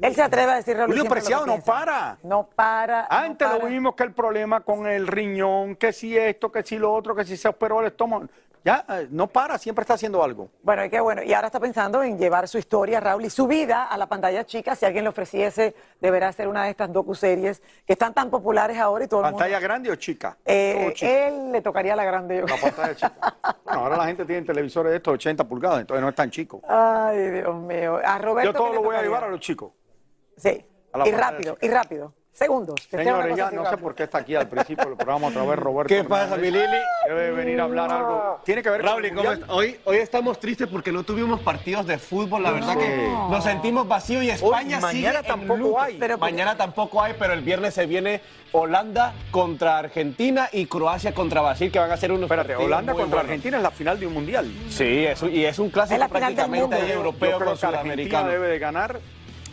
Él 0.00 0.14
se 0.14 0.22
atreve 0.22 0.52
a 0.52 0.56
decir 0.56 0.76
Julio 0.78 1.04
Preciado 1.06 1.46
no 1.46 1.60
para. 1.60 2.18
No 2.22 2.48
para. 2.54 3.06
Antes 3.10 3.48
lo 3.50 3.66
vimos 3.66 3.94
que 3.94 4.04
el 4.04 4.12
problema 4.12 4.60
con 4.60 4.86
el 4.86 5.06
riñón, 5.06 5.76
que 5.76 5.92
si 5.92 6.16
esto, 6.16 6.52
que 6.52 6.62
si 6.62 6.78
lo 6.78 6.92
otro, 6.92 7.14
que 7.14 7.24
si 7.24 7.36
se 7.36 7.48
operó 7.48 7.80
el 7.80 7.86
estómago. 7.86 8.26
Ya 8.64 8.84
eh, 8.88 9.08
no 9.10 9.28
para, 9.28 9.56
siempre 9.56 9.82
está 9.82 9.94
haciendo 9.94 10.22
algo. 10.22 10.50
Bueno, 10.62 10.84
y 10.84 10.90
qué 10.90 11.00
bueno. 11.00 11.22
Y 11.22 11.32
ahora 11.32 11.46
está 11.46 11.60
pensando 11.60 12.02
en 12.02 12.18
llevar 12.18 12.48
su 12.48 12.58
historia, 12.58 13.00
Raúl, 13.00 13.24
y 13.24 13.30
su 13.30 13.46
vida 13.46 13.84
a 13.84 13.96
la 13.96 14.06
pantalla 14.06 14.44
chica. 14.44 14.74
Si 14.74 14.84
alguien 14.84 15.04
le 15.04 15.10
ofreciese, 15.10 15.74
deberá 16.00 16.32
ser 16.32 16.48
una 16.48 16.64
de 16.64 16.70
estas 16.70 16.92
docuseries 16.92 17.62
que 17.86 17.92
están 17.92 18.12
tan 18.12 18.30
populares 18.30 18.76
ahora 18.78 19.04
y 19.04 19.08
todo 19.08 19.20
el 19.20 19.24
mundo. 19.24 19.38
¿Pantalla 19.38 19.60
grande 19.60 19.90
o 19.90 19.96
chica? 19.96 20.36
Eh, 20.44 20.92
chica. 20.94 21.28
él 21.28 21.52
le 21.52 21.62
tocaría 21.62 21.94
la 21.94 22.04
grande. 22.04 22.38
yo 22.38 22.46
La 22.46 22.56
pantalla 22.56 22.94
chica. 22.94 23.14
Bueno, 23.68 23.82
ahora 23.82 23.96
la 23.98 24.06
gente 24.06 24.24
tiene 24.24 24.42
televisores 24.46 24.90
de 24.90 24.96
estos 24.96 25.12
80 25.12 25.44
pulgadas, 25.44 25.80
entonces 25.80 26.02
no 26.02 26.08
es 26.08 26.14
tan 26.14 26.30
chico. 26.30 26.62
Ay, 26.66 27.30
Dios 27.30 27.54
mío. 27.54 28.00
A 28.02 28.18
Roberto. 28.18 28.50
Yo 28.50 28.56
todo 28.56 28.68
¿qué 28.68 28.70
le 28.70 28.76
lo 28.76 28.82
voy 28.82 28.96
a 28.96 29.02
llevar 29.02 29.24
a 29.24 29.28
los 29.28 29.40
chicos. 29.40 29.72
Sí. 30.38 30.50
Y 30.50 30.90
pantalla 30.92 31.16
rápido, 31.18 31.58
y 31.60 31.68
rápido. 31.68 32.12
Segundos. 32.32 32.76
Señores, 32.88 33.36
ya 33.36 33.50
no 33.50 33.68
sé 33.68 33.76
por 33.78 33.96
qué 33.96 34.04
está 34.04 34.18
aquí 34.18 34.36
al 34.36 34.48
principio 34.48 34.84
del 34.86 34.96
programa 34.96 35.26
otra 35.26 35.42
vez 35.44 35.58
Roberto. 35.58 35.88
¿Qué 35.92 36.04
pasa, 36.04 36.36
mi 36.36 36.52
Lili? 36.52 36.62
Debe 37.08 37.32
venir 37.32 37.60
a 37.60 37.64
hablar 37.64 37.90
algo. 37.90 38.40
Tiene 38.44 38.62
que 38.62 38.70
ver 38.70 38.80
con 38.82 38.90
Raúl, 38.90 39.04
el 39.06 39.14
¿cómo 39.14 39.32
estás? 39.32 39.50
Hoy, 39.50 39.80
hoy 39.84 39.96
estamos 39.96 40.38
tristes 40.38 40.68
porque 40.68 40.92
no 40.92 41.02
tuvimos 41.02 41.40
partidos 41.40 41.84
de 41.88 41.98
fútbol. 41.98 42.44
La 42.44 42.52
verdad 42.52 42.76
que 42.78 43.08
nos 43.28 43.42
sentimos 43.42 43.88
vacíos 43.88 44.22
y 44.22 44.30
España 44.30 44.76
Hoy, 44.76 44.82
mañana 44.82 44.90
sigue 44.92 45.08
en 45.18 45.24
tampoco 45.26 45.56
luto. 45.58 45.80
hay. 45.80 45.96
Pero- 45.98 46.16
mañana 46.18 46.56
tampoco 46.56 47.02
hay, 47.02 47.14
pero 47.18 47.32
el 47.32 47.40
viernes 47.42 47.74
se 47.74 47.86
viene 47.86 48.20
Holanda 48.52 49.14
contra 49.32 49.78
Argentina 49.78 50.48
y 50.52 50.66
Croacia 50.66 51.12
contra 51.12 51.40
Brasil, 51.42 51.72
que 51.72 51.80
van 51.80 51.90
a 51.90 51.96
ser 51.96 52.12
unos 52.12 52.22
Espérate, 52.24 52.50
partidos 52.50 52.66
Holanda 52.66 52.92
muy 52.92 53.02
contra 53.02 53.16
buenos. 53.16 53.30
Argentina 53.30 53.56
es 53.56 53.62
la 53.64 53.70
final 53.72 53.98
de 53.98 54.06
un 54.06 54.14
mundial. 54.14 54.46
Sí, 54.68 55.06
es 55.06 55.20
un- 55.22 55.34
y 55.34 55.44
es 55.44 55.58
un 55.58 55.70
clásico 55.70 55.94
Es 55.94 55.98
la 55.98 56.08
prácticamente 56.08 56.76
mundo. 56.76 56.92
europeo 56.92 57.40
con 57.44 57.56
sudamericano. 57.56 58.28
debe 58.28 58.46
de 58.46 58.58
ganar. 58.60 59.00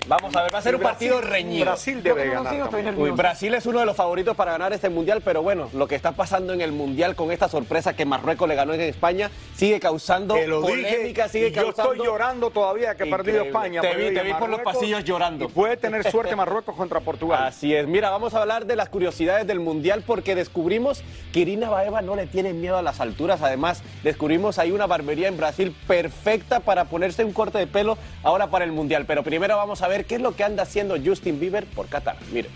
Vamos 0.08 0.36
a 0.36 0.44
ver, 0.44 0.54
va 0.54 0.60
a 0.60 0.62
ser 0.62 0.76
un 0.76 0.82
Brasil- 0.82 1.10
partido 1.10 1.22
reñido. 1.22 1.66
Brasil 1.66 2.04
debe 2.04 2.28
no 2.28 2.44
ganar. 2.44 2.96
Uy. 2.96 3.12
Brasil 3.12 3.54
es 3.56 3.66
uno 3.66 3.80
de 3.80 3.86
los 3.88 3.96
favoritos 3.96 4.36
para 4.36 4.52
ganar 4.52 4.72
este 4.74 4.90
mundial, 4.90 5.22
pero 5.26 5.42
bueno, 5.42 5.70
lo 5.74 5.88
que 5.88 5.96
está 5.96 6.12
pasando 6.12 6.54
en 6.54 6.62
el 6.62 6.72
mundial 6.72 7.16
con 7.16 7.32
esta 7.32 7.50
sorpresa 7.50 7.96
que 7.96 8.06
Marruecos 8.06 8.48
le 8.48 8.56
ganó 8.56 8.74
en 8.74 8.82
España 8.82 9.32
sigue 9.56 9.80
causando 9.80 10.36
Te 10.36 10.48
lo 10.48 10.62
polémica, 10.62 11.24
dije, 11.24 11.30
sigue 11.30 11.48
y 11.48 11.52
yo 11.54 11.70
estoy 11.70 11.98
llorando 11.98 12.52
todavía 12.52 12.96
que 12.96 13.04
ha 13.04 13.18
perdido. 13.18 13.44
España. 13.46 13.82
Te 13.82 13.96
vi, 13.96 14.06
oye, 14.06 14.12
te 14.20 14.24
vi 14.24 14.34
por 14.34 14.50
los 14.50 14.62
pasillos 14.62 15.04
llorando. 15.04 15.46
y 15.46 15.48
puede 15.48 15.78
tener 15.78 16.10
suerte 16.12 16.36
Marruecos 16.36 16.76
contra 16.76 17.00
Portugal. 17.00 17.44
Así 17.44 17.74
es. 17.74 17.88
Mira, 17.88 18.10
vamos 18.10 18.34
a 18.34 18.42
hablar 18.42 18.66
de 18.66 18.76
las 18.76 18.90
curiosidades 18.90 19.48
del 19.48 19.60
Mundial 19.60 20.04
porque 20.06 20.36
descubrimos 20.36 21.04
que 21.34 21.40
Irina 21.40 21.70
Baeva 21.70 22.02
no 22.02 22.16
le 22.16 22.28
tiene 22.28 22.54
miedo 22.54 22.78
a 22.78 22.82
las 22.82 23.00
alturas. 23.00 23.42
Además, 23.42 23.82
descubrimos 24.04 24.60
ahí 24.60 24.72
una 24.72 24.86
barbería 24.86 25.28
en 25.30 25.38
Brasil 25.38 25.76
perfecta 25.88 26.60
para 26.60 26.86
ponerse 26.86 27.24
un 27.24 27.34
corte 27.34 27.58
de 27.58 27.68
pelo 27.68 27.98
ahora 28.24 28.48
para 28.48 28.66
el 28.66 28.72
Mundial. 28.72 29.06
Pero 29.08 29.24
primero 29.24 29.58
vamos 29.58 29.82
a 29.82 29.88
ver 29.88 29.95
qué 30.04 30.16
es 30.16 30.22
lo 30.22 30.36
que 30.36 30.44
anda 30.44 30.64
haciendo 30.64 30.98
Justin 31.04 31.40
Bieber 31.40 31.66
por 31.66 31.88
Qatar. 31.88 32.18
Mire. 32.34 32.50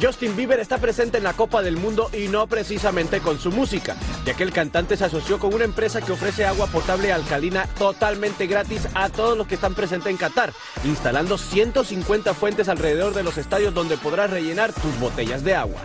Justin 0.00 0.36
Bieber 0.36 0.60
está 0.60 0.78
presente 0.78 1.18
en 1.18 1.24
la 1.24 1.32
Copa 1.32 1.62
del 1.62 1.78
Mundo 1.78 2.10
y 2.12 2.28
no 2.28 2.46
precisamente 2.46 3.20
con 3.20 3.38
su 3.38 3.50
música, 3.50 3.96
ya 4.26 4.34
que 4.34 4.42
el 4.42 4.52
cantante 4.52 4.96
se 4.96 5.04
asoció 5.04 5.38
con 5.38 5.54
una 5.54 5.64
empresa 5.64 6.02
que 6.02 6.12
ofrece 6.12 6.44
agua 6.44 6.66
potable 6.66 7.12
alcalina 7.12 7.66
totalmente 7.78 8.46
gratis 8.46 8.88
a 8.94 9.08
todos 9.08 9.38
los 9.38 9.46
que 9.46 9.54
están 9.54 9.74
presentes 9.74 10.10
en 10.10 10.18
Qatar, 10.18 10.52
instalando 10.84 11.38
150 11.38 12.34
fuentes 12.34 12.68
alrededor 12.68 13.14
de 13.14 13.22
los 13.22 13.38
estadios 13.38 13.72
donde 13.72 13.96
podrás 13.96 14.30
rellenar 14.30 14.72
tus 14.72 14.98
botellas 15.00 15.42
de 15.42 15.54
agua. 15.54 15.80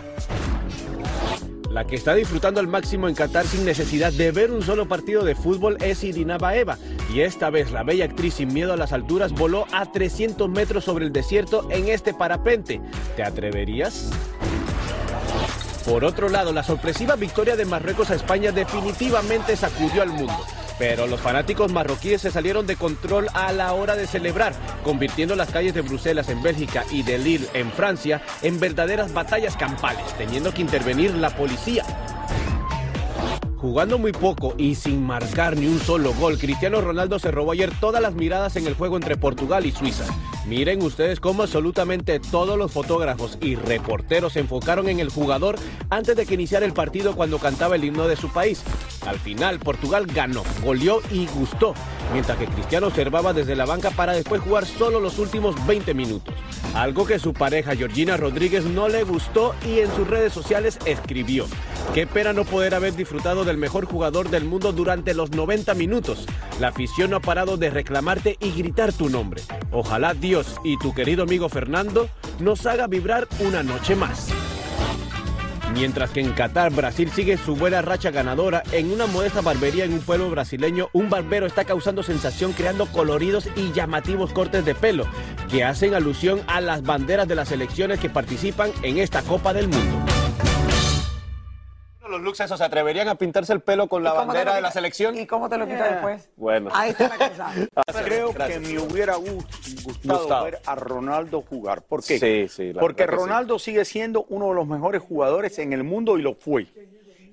La 1.72 1.86
que 1.86 1.96
está 1.96 2.14
disfrutando 2.14 2.60
al 2.60 2.68
máximo 2.68 3.08
en 3.08 3.14
Qatar 3.14 3.46
sin 3.46 3.64
necesidad 3.64 4.12
de 4.12 4.30
ver 4.30 4.52
un 4.52 4.62
solo 4.62 4.86
partido 4.86 5.24
de 5.24 5.34
fútbol 5.34 5.78
es 5.80 6.04
Irina 6.04 6.36
Baeva. 6.36 6.76
Y 7.10 7.20
esta 7.20 7.48
vez 7.48 7.72
la 7.72 7.82
bella 7.82 8.04
actriz 8.04 8.34
sin 8.34 8.52
miedo 8.52 8.74
a 8.74 8.76
las 8.76 8.92
alturas 8.92 9.32
voló 9.32 9.64
a 9.72 9.90
300 9.90 10.50
metros 10.50 10.84
sobre 10.84 11.06
el 11.06 11.14
desierto 11.14 11.66
en 11.70 11.88
este 11.88 12.12
parapente. 12.12 12.82
¿Te 13.16 13.22
atreverías? 13.22 14.10
Por 15.86 16.04
otro 16.04 16.28
lado, 16.28 16.52
la 16.52 16.62
sorpresiva 16.62 17.16
victoria 17.16 17.56
de 17.56 17.64
Marruecos 17.64 18.10
a 18.10 18.16
España 18.16 18.52
definitivamente 18.52 19.56
sacudió 19.56 20.02
al 20.02 20.10
mundo. 20.10 20.36
Pero 20.78 21.06
los 21.06 21.20
fanáticos 21.20 21.72
marroquíes 21.72 22.22
se 22.22 22.30
salieron 22.30 22.66
de 22.66 22.76
control 22.76 23.28
a 23.34 23.52
la 23.52 23.72
hora 23.72 23.96
de 23.96 24.06
celebrar, 24.06 24.54
convirtiendo 24.84 25.36
las 25.36 25.50
calles 25.50 25.74
de 25.74 25.82
Bruselas 25.82 26.28
en 26.28 26.42
Bélgica 26.42 26.84
y 26.90 27.02
de 27.02 27.18
Lille 27.18 27.48
en 27.54 27.70
Francia 27.70 28.22
en 28.42 28.58
verdaderas 28.58 29.12
batallas 29.12 29.56
campales, 29.56 30.04
teniendo 30.18 30.52
que 30.52 30.62
intervenir 30.62 31.14
la 31.14 31.30
policía. 31.30 31.84
Jugando 33.62 33.96
muy 33.96 34.10
poco 34.10 34.54
y 34.58 34.74
sin 34.74 35.06
marcar 35.06 35.56
ni 35.56 35.66
un 35.66 35.78
solo 35.78 36.12
gol, 36.14 36.36
Cristiano 36.36 36.80
Ronaldo 36.80 37.20
se 37.20 37.30
robó 37.30 37.52
ayer 37.52 37.70
todas 37.78 38.02
las 38.02 38.12
miradas 38.12 38.56
en 38.56 38.66
el 38.66 38.74
juego 38.74 38.96
entre 38.96 39.16
Portugal 39.16 39.64
y 39.64 39.70
Suiza. 39.70 40.04
Miren 40.46 40.82
ustedes 40.82 41.20
cómo 41.20 41.44
absolutamente 41.44 42.18
todos 42.18 42.58
los 42.58 42.72
fotógrafos 42.72 43.38
y 43.40 43.54
reporteros 43.54 44.32
se 44.32 44.40
enfocaron 44.40 44.88
en 44.88 44.98
el 44.98 45.08
jugador 45.08 45.56
antes 45.88 46.16
de 46.16 46.26
que 46.26 46.34
iniciara 46.34 46.66
el 46.66 46.72
partido 46.72 47.14
cuando 47.14 47.38
cantaba 47.38 47.76
el 47.76 47.84
himno 47.84 48.08
de 48.08 48.16
su 48.16 48.28
país. 48.28 48.64
Al 49.06 49.20
final, 49.20 49.60
Portugal 49.60 50.06
ganó, 50.06 50.42
goleó 50.64 51.00
y 51.12 51.26
gustó, 51.26 51.74
mientras 52.12 52.38
que 52.38 52.46
Cristiano 52.46 52.88
observaba 52.88 53.32
desde 53.32 53.54
la 53.54 53.66
banca 53.66 53.90
para 53.90 54.14
después 54.14 54.42
jugar 54.42 54.66
solo 54.66 54.98
los 54.98 55.20
últimos 55.20 55.54
20 55.66 55.94
minutos. 55.94 56.34
Algo 56.74 57.06
que 57.06 57.18
su 57.18 57.34
pareja 57.34 57.76
Georgina 57.76 58.16
Rodríguez 58.16 58.64
no 58.64 58.88
le 58.88 59.04
gustó 59.04 59.54
y 59.64 59.78
en 59.80 59.94
sus 59.94 60.08
redes 60.08 60.32
sociales 60.32 60.78
escribió. 60.86 61.46
Qué 61.94 62.06
pena 62.06 62.32
no 62.32 62.44
poder 62.44 62.74
haber 62.74 62.96
disfrutado 62.96 63.44
del 63.44 63.58
mejor 63.58 63.84
jugador 63.84 64.30
del 64.30 64.44
mundo 64.44 64.72
durante 64.72 65.14
los 65.14 65.30
90 65.32 65.74
minutos. 65.74 66.26
La 66.60 66.68
afición 66.68 67.10
no 67.10 67.16
ha 67.16 67.20
parado 67.20 67.56
de 67.58 67.70
reclamarte 67.70 68.38
y 68.40 68.52
gritar 68.52 68.92
tu 68.92 69.10
nombre. 69.10 69.42
Ojalá 69.70 70.14
Dios 70.14 70.31
y 70.64 70.78
tu 70.78 70.94
querido 70.94 71.24
amigo 71.24 71.48
Fernando 71.50 72.08
nos 72.40 72.64
haga 72.64 72.86
vibrar 72.86 73.28
una 73.40 73.62
noche 73.62 73.94
más. 73.94 74.30
Mientras 75.74 76.10
que 76.10 76.20
en 76.20 76.32
Qatar, 76.32 76.72
Brasil 76.72 77.10
sigue 77.10 77.36
su 77.36 77.54
buena 77.54 77.82
racha 77.82 78.10
ganadora, 78.10 78.62
en 78.72 78.90
una 78.90 79.06
modesta 79.06 79.42
barbería 79.42 79.84
en 79.84 79.92
un 79.92 80.00
pueblo 80.00 80.30
brasileño, 80.30 80.88
un 80.94 81.10
barbero 81.10 81.46
está 81.46 81.64
causando 81.64 82.02
sensación 82.02 82.52
creando 82.52 82.86
coloridos 82.86 83.48
y 83.56 83.72
llamativos 83.72 84.32
cortes 84.32 84.64
de 84.64 84.74
pelo, 84.74 85.06
que 85.50 85.64
hacen 85.64 85.94
alusión 85.94 86.40
a 86.46 86.60
las 86.60 86.82
banderas 86.82 87.28
de 87.28 87.34
las 87.34 87.48
selecciones 87.48 88.00
que 88.00 88.08
participan 88.08 88.70
en 88.82 88.98
esta 88.98 89.22
Copa 89.22 89.52
del 89.52 89.68
Mundo. 89.68 90.11
Los 92.12 92.20
looks 92.20 92.40
esos 92.40 92.58
se 92.58 92.64
atreverían 92.64 93.08
a 93.08 93.14
pintarse 93.16 93.52
el 93.52 93.60
pelo 93.60 93.88
con 93.88 94.02
la 94.02 94.10
¿Y 94.10 94.12
cómo 94.12 94.22
te 94.22 94.26
bandera 94.28 94.50
lo 94.50 94.56
de 94.56 94.60
la 94.62 94.70
selección. 94.70 95.16
¿Y 95.16 95.26
cómo 95.26 95.48
te 95.48 95.58
lo 95.58 95.66
quitas 95.66 95.90
después? 95.90 96.30
Bueno. 96.36 96.70
Ahí 96.72 96.90
está 96.90 97.08
la 97.16 97.28
cosa. 97.30 97.52
Creo 98.04 98.32
Gracias. 98.32 98.60
que 98.60 98.66
me 98.74 98.78
hubiera 98.78 99.16
gust- 99.16 99.84
gustado 100.04 100.44
ver 100.44 100.60
a 100.66 100.74
Ronaldo 100.74 101.42
jugar. 101.42 101.82
¿Por 101.82 102.04
qué? 102.04 102.18
Sí, 102.18 102.48
sí, 102.48 102.72
Porque. 102.78 103.06
Ronaldo 103.06 103.58
sigue 103.58 103.84
siendo 103.84 104.26
uno 104.28 104.48
de 104.50 104.54
los 104.54 104.66
mejores 104.66 105.02
jugadores 105.02 105.58
en 105.58 105.72
el 105.72 105.82
mundo 105.84 106.18
y 106.18 106.22
lo 106.22 106.34
fue. 106.34 106.66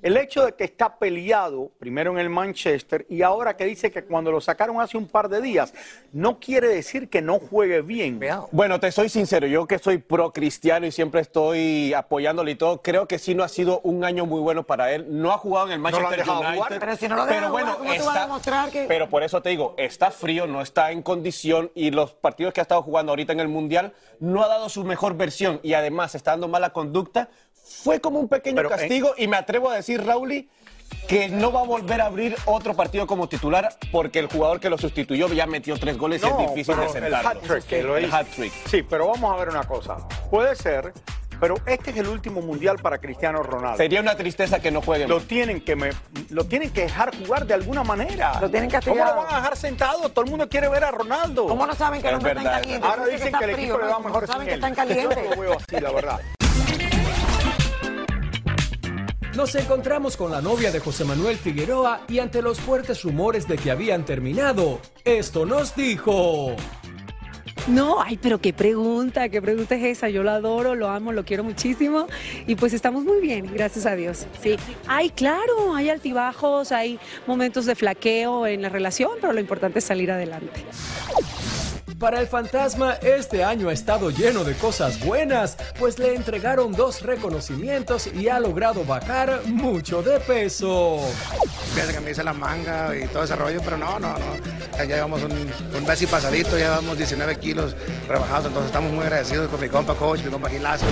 El 0.01 0.15
hecho 0.15 0.46
de 0.46 0.53
que 0.53 0.63
está 0.63 0.98
peleado 0.98 1.72
primero 1.77 2.12
en 2.12 2.20
el 2.20 2.29
Manchester 2.29 3.06
y 3.10 3.22
ahora 3.22 3.58
que 3.58 3.65
dice 3.65 3.91
que 3.91 4.06
cuando 4.06 4.32
lo 4.32 4.39
sacaron 4.39 4.79
hace 4.79 4.98
un 4.98 5.08
par 5.08 5.27
de 5.27 5.41
días, 5.41 5.74
no 6.13 6.39
quiere 6.39 6.70
decir 6.70 7.10
que 7.10 7.22
no 7.22 7.38
juegue 7.38 7.82
bien. 7.82 8.20
Bueno, 8.51 8.79
te 8.79 8.91
soy 8.94 9.10
sincero, 9.10 9.46
yo 9.48 9.68
que 9.68 9.77
soy 9.77 9.98
pro 9.98 10.32
cristiano 10.32 10.86
y 10.86 10.91
siempre 10.91 11.20
estoy 11.20 11.94
apoyándole 11.94 12.51
y 12.51 12.56
todo, 12.56 12.82
creo 12.82 13.08
que 13.10 13.20
sí 13.20 13.36
no 13.36 13.44
ha 13.44 13.50
sido 13.50 13.82
un 13.82 14.06
año 14.06 14.25
muy 14.25 14.39
bueno 14.39 14.63
para 14.63 14.94
él. 14.94 15.06
No 15.10 15.34
ha 15.34 15.38
jugado 15.38 15.68
en 15.68 15.74
el 15.74 15.79
¿No 15.79 15.84
Manchester 15.84 16.20
dejado 16.20 16.39
United. 16.39 16.56
jugar? 16.56 16.79
Pero 16.79 16.96
si 16.96 17.08
no 17.10 17.15
lo 17.18 17.25
dejan 17.25 17.39
Pero 17.41 17.51
bueno, 17.51 17.72
jugar, 17.74 17.79
¿cómo 17.88 17.91
te 17.94 18.00
va 18.00 18.06
a 18.06 18.08
está- 18.13 18.22
demostrar 18.25 18.72
que- 18.72 18.86
Pero 18.88 19.10
por 19.10 19.24
eso 19.24 19.41
te 19.41 19.50
digo, 19.50 19.75
está 19.77 20.12
frío, 20.12 20.48
no 20.48 20.62
está 20.62 20.91
en 20.91 21.01
condición 21.01 21.72
y 21.75 21.91
los 21.91 22.13
partidos 22.13 22.53
que 22.53 22.62
ha 22.62 22.63
estado 22.63 22.84
jugando 22.84 23.12
ahorita 23.12 23.34
en 23.34 23.41
el 23.41 23.50
Mundial 23.50 23.94
no 24.22 24.44
ha 24.44 24.48
dado 24.48 24.70
su 24.70 24.86
mejor 24.86 25.15
versión 25.18 25.60
y 25.62 25.74
además 25.74 26.15
está 26.15 26.32
dando 26.32 26.48
mala 26.48 26.70
conducta. 26.72 27.29
Fue 27.69 27.99
como 28.01 28.19
un 28.19 28.27
pequeño 28.27 28.55
Pero, 28.55 28.69
eh, 28.69 28.71
castigo 28.71 29.13
y 29.17 29.27
me 29.27 29.38
atrevo 29.38 29.69
a 29.69 29.75
decir, 29.75 30.03
Rauli, 30.05 30.49
que 31.07 31.29
no 31.29 31.51
va 31.51 31.61
a 31.61 31.63
volver 31.63 32.01
a 32.01 32.05
abrir 32.07 32.35
otro 32.45 32.75
partido 32.75 33.05
como 33.07 33.29
titular 33.29 33.69
porque 33.91 34.19
el 34.19 34.27
jugador 34.27 34.59
que 34.59 34.69
lo 34.69 34.77
sustituyó 34.77 35.27
ya 35.29 35.45
metió 35.45 35.77
tres 35.77 35.97
goles 35.97 36.21
y 36.23 36.27
es 36.27 36.38
difícil 36.49 36.75
pero 36.75 36.91
de 36.91 36.97
el 36.99 37.03
sentarlo. 37.13 37.29
hat-trick 37.41 37.63
que 37.65 37.83
lo 37.83 37.97
El 37.97 38.11
hat-trick. 38.13 38.51
Sí, 38.67 38.81
pero 38.83 39.07
vamos 39.07 39.31
a 39.33 39.38
ver 39.38 39.49
una 39.49 39.63
cosa. 39.63 39.97
Puede 40.31 40.55
ser, 40.55 40.93
pero 41.39 41.55
este 41.67 41.91
es 41.91 41.97
el 41.97 42.07
último 42.07 42.41
mundial 42.41 42.77
para 42.79 42.97
Cristiano 42.97 43.41
Ronaldo. 43.43 43.77
Sería 43.77 44.01
una 44.01 44.15
tristeza 44.15 44.59
que 44.59 44.71
no 44.71 44.81
juegue 44.81 45.07
Lo 45.07 45.21
tienen 45.21 45.61
que 45.61 45.75
me- 45.75 45.91
lo 46.31 46.45
tienen 46.45 46.71
que 46.71 46.81
dejar 46.81 47.15
jugar 47.17 47.45
de 47.45 47.53
alguna 47.53 47.83
manera. 47.83 48.39
Lo 48.41 48.49
tienen 48.49 48.69
¿Cómo 48.69 48.81
castigado. 48.81 49.15
lo 49.15 49.21
van 49.23 49.33
a 49.33 49.38
dejar 49.38 49.57
sentado? 49.57 50.09
Todo 50.09 50.25
el 50.25 50.31
mundo 50.31 50.49
quiere 50.49 50.69
ver 50.69 50.83
a 50.83 50.91
Ronaldo. 50.91 51.47
¿Cómo 51.47 51.65
no 51.67 51.73
saben 51.75 52.01
que 52.01 52.07
Es 52.07 52.13
no 52.13 52.17
están 52.19 52.35
verdad, 52.35 52.53
es 52.55 52.61
calientes? 52.61 52.89
Ahora 52.89 53.05
dicen 53.07 53.33
que 53.33 53.43
el 53.45 53.49
equipo 53.51 53.77
le 53.77 53.85
va 53.85 53.99
mejor 53.99 54.27
saben 54.27 54.41
sin 54.41 54.47
que 54.47 54.53
él. 54.55 54.59
están 54.59 54.75
calientes. 54.75 55.17
Yo 55.23 55.35
lo 55.35 55.41
veo 55.41 55.53
así, 55.57 55.79
la 55.79 55.91
verdad. 55.91 56.19
Nos 59.39 59.55
encontramos 59.55 60.17
con 60.17 60.31
la 60.31 60.41
novia 60.41 60.69
de 60.69 60.81
José 60.81 61.05
Manuel 61.05 61.38
Figueroa 61.38 62.01
y 62.10 62.19
ante 62.19 62.41
los 62.41 62.60
fuertes 62.60 63.03
rumores 63.03 63.48
de 63.48 63.58
que 63.58 63.72
habían 63.72 64.03
terminado, 64.03 64.81
esto 65.05 65.46
nos 65.46 65.77
dijo. 65.77 66.58
No, 67.69 68.01
ay, 68.01 68.19
pero 68.22 68.41
qué 68.41 68.51
pregunta, 68.51 69.29
qué 69.29 69.41
pregunta 69.41 69.75
es 69.75 69.98
esa. 69.98 70.10
Yo 70.10 70.24
lo 70.24 70.31
adoro, 70.31 70.75
lo 70.75 70.89
amo, 70.89 71.13
lo 71.13 71.24
quiero 71.24 71.46
muchísimo 71.46 72.08
y 72.48 72.55
pues 72.55 72.74
estamos 72.74 73.05
muy 73.05 73.22
bien, 73.22 73.50
gracias 73.53 73.86
a 73.86 73.96
Dios. 73.96 74.25
Sí, 74.43 74.58
ay, 74.88 75.10
claro, 75.10 75.74
hay 75.74 75.89
altibajos, 75.89 76.74
hay 76.74 77.00
momentos 77.25 77.65
de 77.65 77.75
flaqueo 77.75 78.46
en 78.46 78.62
la 78.62 78.67
relación, 78.67 79.12
pero 79.22 79.31
lo 79.31 79.39
importante 79.39 79.79
es 79.79 79.86
salir 79.86 80.12
adelante. 80.12 80.65
Para 82.00 82.22
el 82.22 82.27
fantasma, 82.27 82.94
este 82.94 83.44
año 83.44 83.68
ha 83.68 83.74
estado 83.74 84.10
lleno 84.10 84.46
de 84.46 84.53
cosas 84.53 85.03
buenas, 85.03 85.58
pues 85.77 86.00
le 86.00 86.15
entregaron 86.15 86.72
dos 86.72 87.01
reconocimientos 87.01 88.08
y 88.08 88.29
ha 88.29 88.39
logrado 88.39 88.86
bajar 88.86 89.41
mucho 89.46 90.01
de 90.01 90.18
peso. 90.22 91.00
Fíjate 91.74 91.94
que 91.94 92.00
me 92.00 92.12
hice 92.12 92.24
la 92.24 92.32
manga 92.32 92.96
y 92.96 93.06
todo 93.08 93.25
ese 93.25 93.36
rollo, 93.36 93.60
pero 93.65 93.77
no, 93.77 94.00
no, 94.00 94.13
no. 94.13 94.77
Ya 94.77 94.86
llevamos 94.86 95.22
un, 95.24 95.86
mes 95.86 96.01
y 96.01 96.08
pasadito, 96.08 96.51
ya 96.51 96.70
llevamos 96.70 96.98
19 96.98 97.36
kilos 97.36 97.75
rebajados, 98.08 98.46
entonces 98.46 98.68
estamos 98.68 98.94
muy 98.94 99.03
agradecidos 99.03 99.50
con 99.50 99.60
mi 99.60 99.68
compa 99.68 99.94
coach, 99.94 100.24
mi 100.24 100.32
compa 100.32 100.50
Gilazo. 100.50 100.86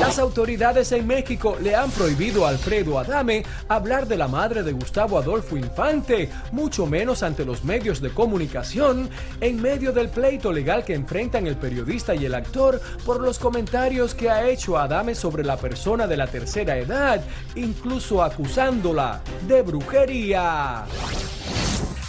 Las 0.00 0.18
autoridades 0.18 0.92
en 0.92 1.06
México 1.06 1.56
le 1.62 1.74
han 1.74 1.90
prohibido 1.90 2.44
a 2.44 2.50
Alfredo 2.50 2.98
Adame 2.98 3.44
hablar 3.68 4.06
de 4.06 4.16
la 4.16 4.28
madre 4.28 4.62
de 4.62 4.72
Gustavo 4.72 5.18
Adolfo 5.18 5.56
Infante, 5.56 6.30
mucho 6.52 6.86
menos 6.86 7.22
ante 7.22 7.44
los 7.44 7.64
medios 7.64 8.00
de 8.00 8.10
comunicación, 8.10 9.08
en 9.40 9.62
medio 9.62 9.92
del 9.92 10.08
pleito 10.08 10.52
legal 10.52 10.84
que 10.84 10.94
enfrentan 10.94 11.46
el 11.46 11.56
periodista 11.56 12.14
y 12.14 12.26
el 12.26 12.34
actor 12.34 12.80
por 13.06 13.20
los 13.20 13.38
comentarios 13.38 14.14
que 14.14 14.30
ha 14.30 14.48
hecho 14.48 14.76
Adame 14.76 15.14
sobre 15.14 15.44
la 15.44 15.56
persona 15.56 16.06
de 16.06 16.16
la 16.16 16.26
tercera 16.26 16.76
edad, 16.76 17.22
incluso 17.54 18.22
acusándola 18.22 19.22
de 19.46 19.62
brujería. 19.62 20.84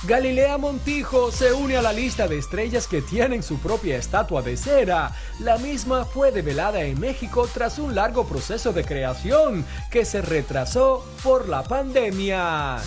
Galilea 0.08 0.60
Montijo 0.60 1.32
se 1.32 1.52
une 1.52 1.78
a 1.78 1.82
la 1.82 1.92
lista 1.92 2.28
de 2.28 2.38
estrellas 2.38 2.88
que 2.88 3.02
tienen 3.02 3.42
su 3.42 3.58
propia 3.58 3.98
estatua 3.98 4.44
de 4.44 4.56
cera. 4.56 5.12
La 5.40 5.58
misma 5.58 6.06
fue 6.06 6.32
develada 6.32 6.82
en 6.82 7.00
México 7.00 7.50
tras 7.52 7.80
un 7.80 7.96
largo 7.96 8.28
proceso 8.28 8.72
de 8.72 8.84
creación 8.84 9.66
que 9.90 10.06
se 10.06 10.22
retrasó 10.22 11.04
por 11.24 11.50
la 11.50 11.64
pandemia. 11.64 12.78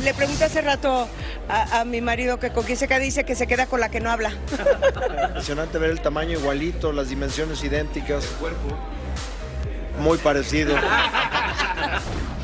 Le 0.00 0.14
pregunté 0.14 0.44
hace 0.44 0.60
rato 0.60 1.08
a, 1.48 1.80
a 1.80 1.84
mi 1.84 2.00
marido 2.00 2.38
que 2.38 2.52
con 2.52 2.62
quién 2.62 2.78
se 2.78 2.86
queda, 2.86 3.00
dice 3.00 3.24
que 3.24 3.34
se 3.34 3.48
queda 3.48 3.66
con 3.66 3.80
la 3.80 3.90
que 3.90 3.98
no 3.98 4.12
habla. 4.12 4.30
Impresionante 5.28 5.78
ver 5.78 5.90
el 5.90 6.00
tamaño 6.00 6.38
igualito, 6.38 6.92
las 6.92 7.08
dimensiones 7.08 7.64
idénticas. 7.64 8.24
Cuerpo. 8.38 8.68
Muy 9.98 10.18
parecido. 10.18 10.76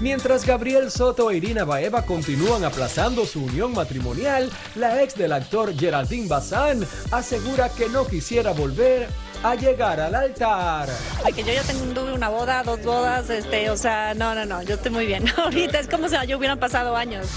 Mientras 0.00 0.44
Gabriel 0.44 0.90
Soto 0.90 1.30
e 1.30 1.36
Irina 1.36 1.64
Baeva 1.64 2.02
continúan 2.02 2.64
aplazando 2.64 3.24
su 3.24 3.44
unión 3.44 3.72
matrimonial, 3.72 4.50
la 4.74 5.02
ex 5.02 5.14
del 5.14 5.32
actor 5.32 5.72
Geraldine 5.74 6.26
Bazán 6.26 6.84
asegura 7.12 7.68
que 7.68 7.88
no 7.88 8.06
quisiera 8.06 8.52
volver 8.52 9.08
a 9.44 9.54
llegar 9.54 10.00
al 10.00 10.14
altar. 10.14 10.88
De 11.24 11.32
que 11.32 11.44
yo 11.44 11.52
ya 11.52 11.62
tengo 11.62 12.12
una 12.12 12.28
boda, 12.28 12.62
dos 12.64 12.82
bodas, 12.82 13.30
este, 13.30 13.70
o 13.70 13.76
sea, 13.76 14.14
no, 14.14 14.34
no, 14.34 14.44
no, 14.44 14.62
yo 14.62 14.74
estoy 14.74 14.90
muy 14.90 15.06
bien. 15.06 15.26
Ahorita 15.36 15.78
es 15.78 15.86
como 15.86 16.08
si 16.08 16.16
yo 16.26 16.38
hubieran 16.38 16.58
pasado 16.58 16.96
años. 16.96 17.28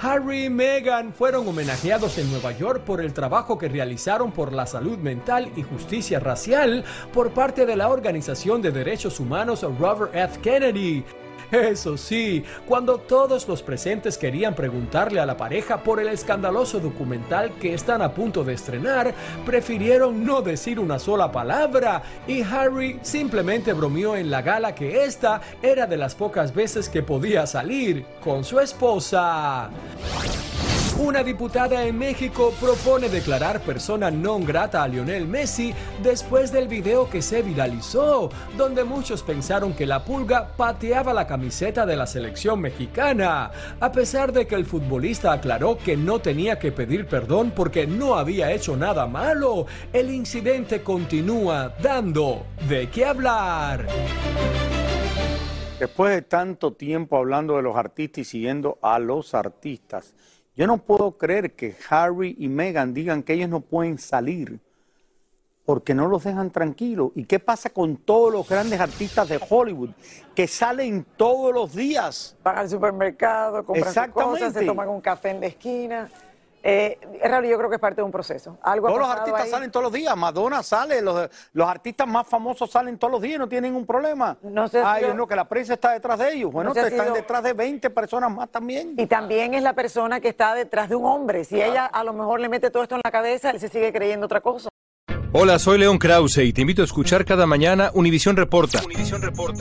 Harry 0.00 0.44
y 0.44 0.50
Meghan 0.50 1.12
fueron 1.14 1.48
homenajeados 1.48 2.18
en 2.18 2.30
Nueva 2.30 2.52
York 2.52 2.82
por 2.84 3.00
el 3.00 3.14
trabajo 3.14 3.56
que 3.56 3.68
realizaron 3.68 4.30
por 4.30 4.52
la 4.52 4.66
salud 4.66 4.98
mental 4.98 5.50
y 5.56 5.62
justicia 5.62 6.20
racial 6.20 6.84
por 7.12 7.32
parte 7.32 7.66
de 7.66 7.76
la 7.76 7.88
Organización 7.88 8.60
de 8.60 8.72
Derechos 8.72 9.20
Humanos 9.20 9.62
Robert 9.78 10.14
F. 10.14 10.40
Kennedy. 10.40 11.04
Eso 11.50 11.96
sí, 11.96 12.44
cuando 12.66 12.98
todos 12.98 13.46
los 13.46 13.62
presentes 13.62 14.18
querían 14.18 14.54
preguntarle 14.54 15.20
a 15.20 15.26
la 15.26 15.36
pareja 15.36 15.82
por 15.82 16.00
el 16.00 16.08
escandaloso 16.08 16.80
documental 16.80 17.52
que 17.60 17.74
están 17.74 18.02
a 18.02 18.12
punto 18.12 18.42
de 18.44 18.54
estrenar, 18.54 19.14
prefirieron 19.44 20.24
no 20.24 20.42
decir 20.42 20.80
una 20.80 20.98
sola 20.98 21.30
palabra 21.30 22.02
y 22.26 22.42
Harry 22.42 22.98
simplemente 23.02 23.72
bromeó 23.72 24.16
en 24.16 24.30
la 24.30 24.42
gala 24.42 24.74
que 24.74 25.04
esta 25.04 25.40
era 25.62 25.86
de 25.86 25.96
las 25.96 26.14
pocas 26.14 26.54
veces 26.54 26.88
que 26.88 27.02
podía 27.02 27.46
salir 27.46 28.04
con 28.22 28.44
su 28.44 28.58
esposa. 28.58 29.70
Una 30.98 31.22
diputada 31.22 31.84
en 31.84 31.98
México 31.98 32.54
propone 32.58 33.10
declarar 33.10 33.60
persona 33.60 34.10
non 34.10 34.44
grata 34.44 34.82
a 34.82 34.88
Lionel 34.88 35.28
Messi 35.28 35.74
después 36.02 36.50
del 36.50 36.68
video 36.68 37.10
que 37.10 37.20
se 37.20 37.42
viralizó, 37.42 38.30
donde 38.56 38.82
muchos 38.82 39.22
pensaron 39.22 39.74
que 39.74 39.84
la 39.84 40.02
pulga 40.02 40.56
pateaba 40.56 41.12
la 41.12 41.26
camiseta 41.26 41.84
de 41.84 41.96
la 41.96 42.06
selección 42.06 42.60
mexicana, 42.60 43.50
a 43.78 43.92
pesar 43.92 44.32
de 44.32 44.46
que 44.46 44.54
el 44.54 44.64
futbolista 44.64 45.32
aclaró 45.32 45.76
que 45.76 45.98
no 45.98 46.20
tenía 46.20 46.58
que 46.58 46.72
pedir 46.72 47.06
perdón 47.06 47.52
porque 47.54 47.86
no 47.86 48.14
había 48.14 48.50
hecho 48.52 48.74
nada 48.74 49.06
malo. 49.06 49.66
El 49.92 50.10
incidente 50.10 50.82
continúa 50.82 51.74
dando 51.82 52.46
de 52.70 52.88
qué 52.88 53.04
hablar. 53.04 53.86
Después 55.78 56.14
de 56.14 56.22
tanto 56.22 56.72
tiempo 56.72 57.18
hablando 57.18 57.56
de 57.56 57.62
los 57.62 57.76
artistas 57.76 58.20
y 58.20 58.24
siguiendo 58.24 58.78
a 58.80 58.98
los 58.98 59.34
artistas, 59.34 60.14
yo 60.56 60.66
no 60.66 60.78
puedo 60.78 61.12
creer 61.12 61.52
que 61.52 61.76
Harry 61.90 62.34
y 62.38 62.48
Meghan 62.48 62.94
digan 62.94 63.22
que 63.22 63.34
ellos 63.34 63.50
no 63.50 63.60
pueden 63.60 63.98
salir 63.98 64.58
porque 65.66 65.94
no 65.94 66.06
los 66.06 66.24
dejan 66.24 66.50
tranquilos. 66.50 67.10
¿Y 67.16 67.24
qué 67.24 67.40
pasa 67.40 67.70
con 67.70 67.96
todos 67.96 68.32
los 68.32 68.48
grandes 68.48 68.80
artistas 68.80 69.28
de 69.28 69.40
Hollywood 69.50 69.90
que 70.34 70.46
salen 70.46 71.04
todos 71.16 71.52
los 71.52 71.74
días? 71.74 72.36
Van 72.42 72.56
al 72.58 72.70
supermercado, 72.70 73.66
compran 73.66 73.92
sus 73.92 74.06
cosas, 74.08 74.52
se 74.54 74.64
toman 74.64 74.88
un 74.88 75.00
café 75.00 75.30
en 75.30 75.40
la 75.40 75.46
esquina. 75.46 76.08
Eh, 76.68 76.98
raro, 77.22 77.46
yo 77.46 77.56
creo 77.56 77.68
que 77.70 77.76
es 77.76 77.80
parte 77.80 78.00
de 78.00 78.02
un 78.02 78.10
proceso. 78.10 78.58
Algo 78.60 78.88
todos 78.88 78.98
los 78.98 79.08
artistas 79.08 79.42
ahí. 79.44 79.50
salen 79.50 79.70
todos 79.70 79.84
los 79.84 79.92
días. 79.92 80.16
Madonna 80.16 80.64
sale, 80.64 81.00
los, 81.00 81.30
los 81.52 81.68
artistas 81.68 82.08
más 82.08 82.26
famosos 82.26 82.68
salen 82.68 82.98
todos 82.98 83.12
los 83.12 83.22
días 83.22 83.36
y 83.36 83.38
no 83.38 83.48
tienen 83.48 83.70
ningún 83.70 83.86
problema. 83.86 84.36
No 84.42 84.66
sé 84.66 84.80
si 84.80 84.84
Ay, 84.84 85.02
yo- 85.02 85.14
no, 85.14 85.28
que 85.28 85.36
la 85.36 85.44
prensa 85.48 85.74
está 85.74 85.92
detrás 85.92 86.18
de 86.18 86.32
ellos. 86.32 86.50
Bueno, 86.50 86.70
No 86.70 86.74
sé 86.74 86.82
te 86.82 86.88
si 86.88 86.94
están 86.94 87.08
yo- 87.08 87.14
detrás 87.14 87.44
de 87.44 87.52
20 87.52 87.88
personas 87.90 88.32
más 88.32 88.48
también. 88.48 88.94
Y 88.98 89.06
también 89.06 89.54
es 89.54 89.62
la 89.62 89.74
persona 89.74 90.18
que 90.20 90.28
está 90.28 90.54
detrás 90.54 90.88
de 90.88 90.96
un 90.96 91.04
hombre. 91.04 91.44
Si 91.44 91.62
ella 91.62 91.86
a 91.86 92.02
lo 92.02 92.12
mejor 92.12 92.40
le 92.40 92.48
mete 92.48 92.68
todo 92.72 92.82
esto 92.82 92.96
en 92.96 93.00
la 93.04 93.12
cabeza, 93.12 93.50
él 93.50 93.60
se 93.60 93.68
sigue 93.68 93.92
creyendo 93.92 94.26
otra 94.26 94.40
cosa. 94.40 94.68
Hola, 95.38 95.58
soy 95.58 95.76
León 95.76 95.98
Krause 95.98 96.38
y 96.38 96.54
te 96.54 96.62
invito 96.62 96.80
a 96.80 96.86
escuchar 96.86 97.26
cada 97.26 97.44
mañana 97.44 97.90
Univisión 97.92 98.38
Reporta. 98.38 98.80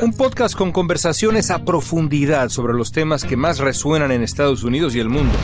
Un 0.02 0.14
podcast 0.14 0.56
con 0.56 0.72
conversaciones 0.72 1.52
a 1.52 1.66
profundidad 1.66 2.48
sobre 2.48 2.74
los 2.74 2.94
temas 2.94 3.26
que 3.26 3.36
más 3.36 3.58
resuenan 3.58 4.14
en 4.14 4.24
Estados 4.24 4.64
Unidos 4.64 4.96
y 4.96 5.02
el 5.02 5.10
mundo. 5.10 5.36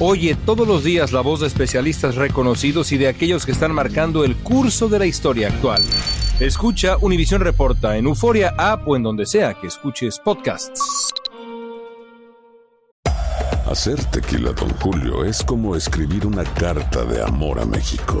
Oye 0.00 0.34
todos 0.34 0.66
los 0.66 0.82
días 0.82 1.12
la 1.12 1.20
voz 1.20 1.40
de 1.40 1.48
especialistas 1.48 2.14
reconocidos 2.14 2.90
y 2.92 2.96
de 2.96 3.08
aquellos 3.08 3.44
que 3.44 3.52
están 3.52 3.72
marcando 3.72 4.24
el 4.24 4.34
curso 4.36 4.88
de 4.88 4.98
la 4.98 5.04
historia 5.04 5.48
actual. 5.48 5.82
Escucha 6.40 6.96
Univisión 6.96 7.42
Reporta 7.42 7.98
en 7.98 8.06
Euforia 8.06 8.54
App 8.56 8.88
o 8.88 8.96
en 8.96 9.02
donde 9.02 9.26
sea 9.26 9.52
que 9.52 9.66
escuches 9.66 10.18
podcasts. 10.18 11.12
Hacer 13.66 14.02
tequila, 14.06 14.52
Don 14.52 14.70
Julio, 14.80 15.22
es 15.22 15.42
como 15.42 15.76
escribir 15.76 16.26
una 16.26 16.44
carta 16.44 17.04
de 17.04 17.22
amor 17.22 17.60
a 17.60 17.66
México. 17.66 18.20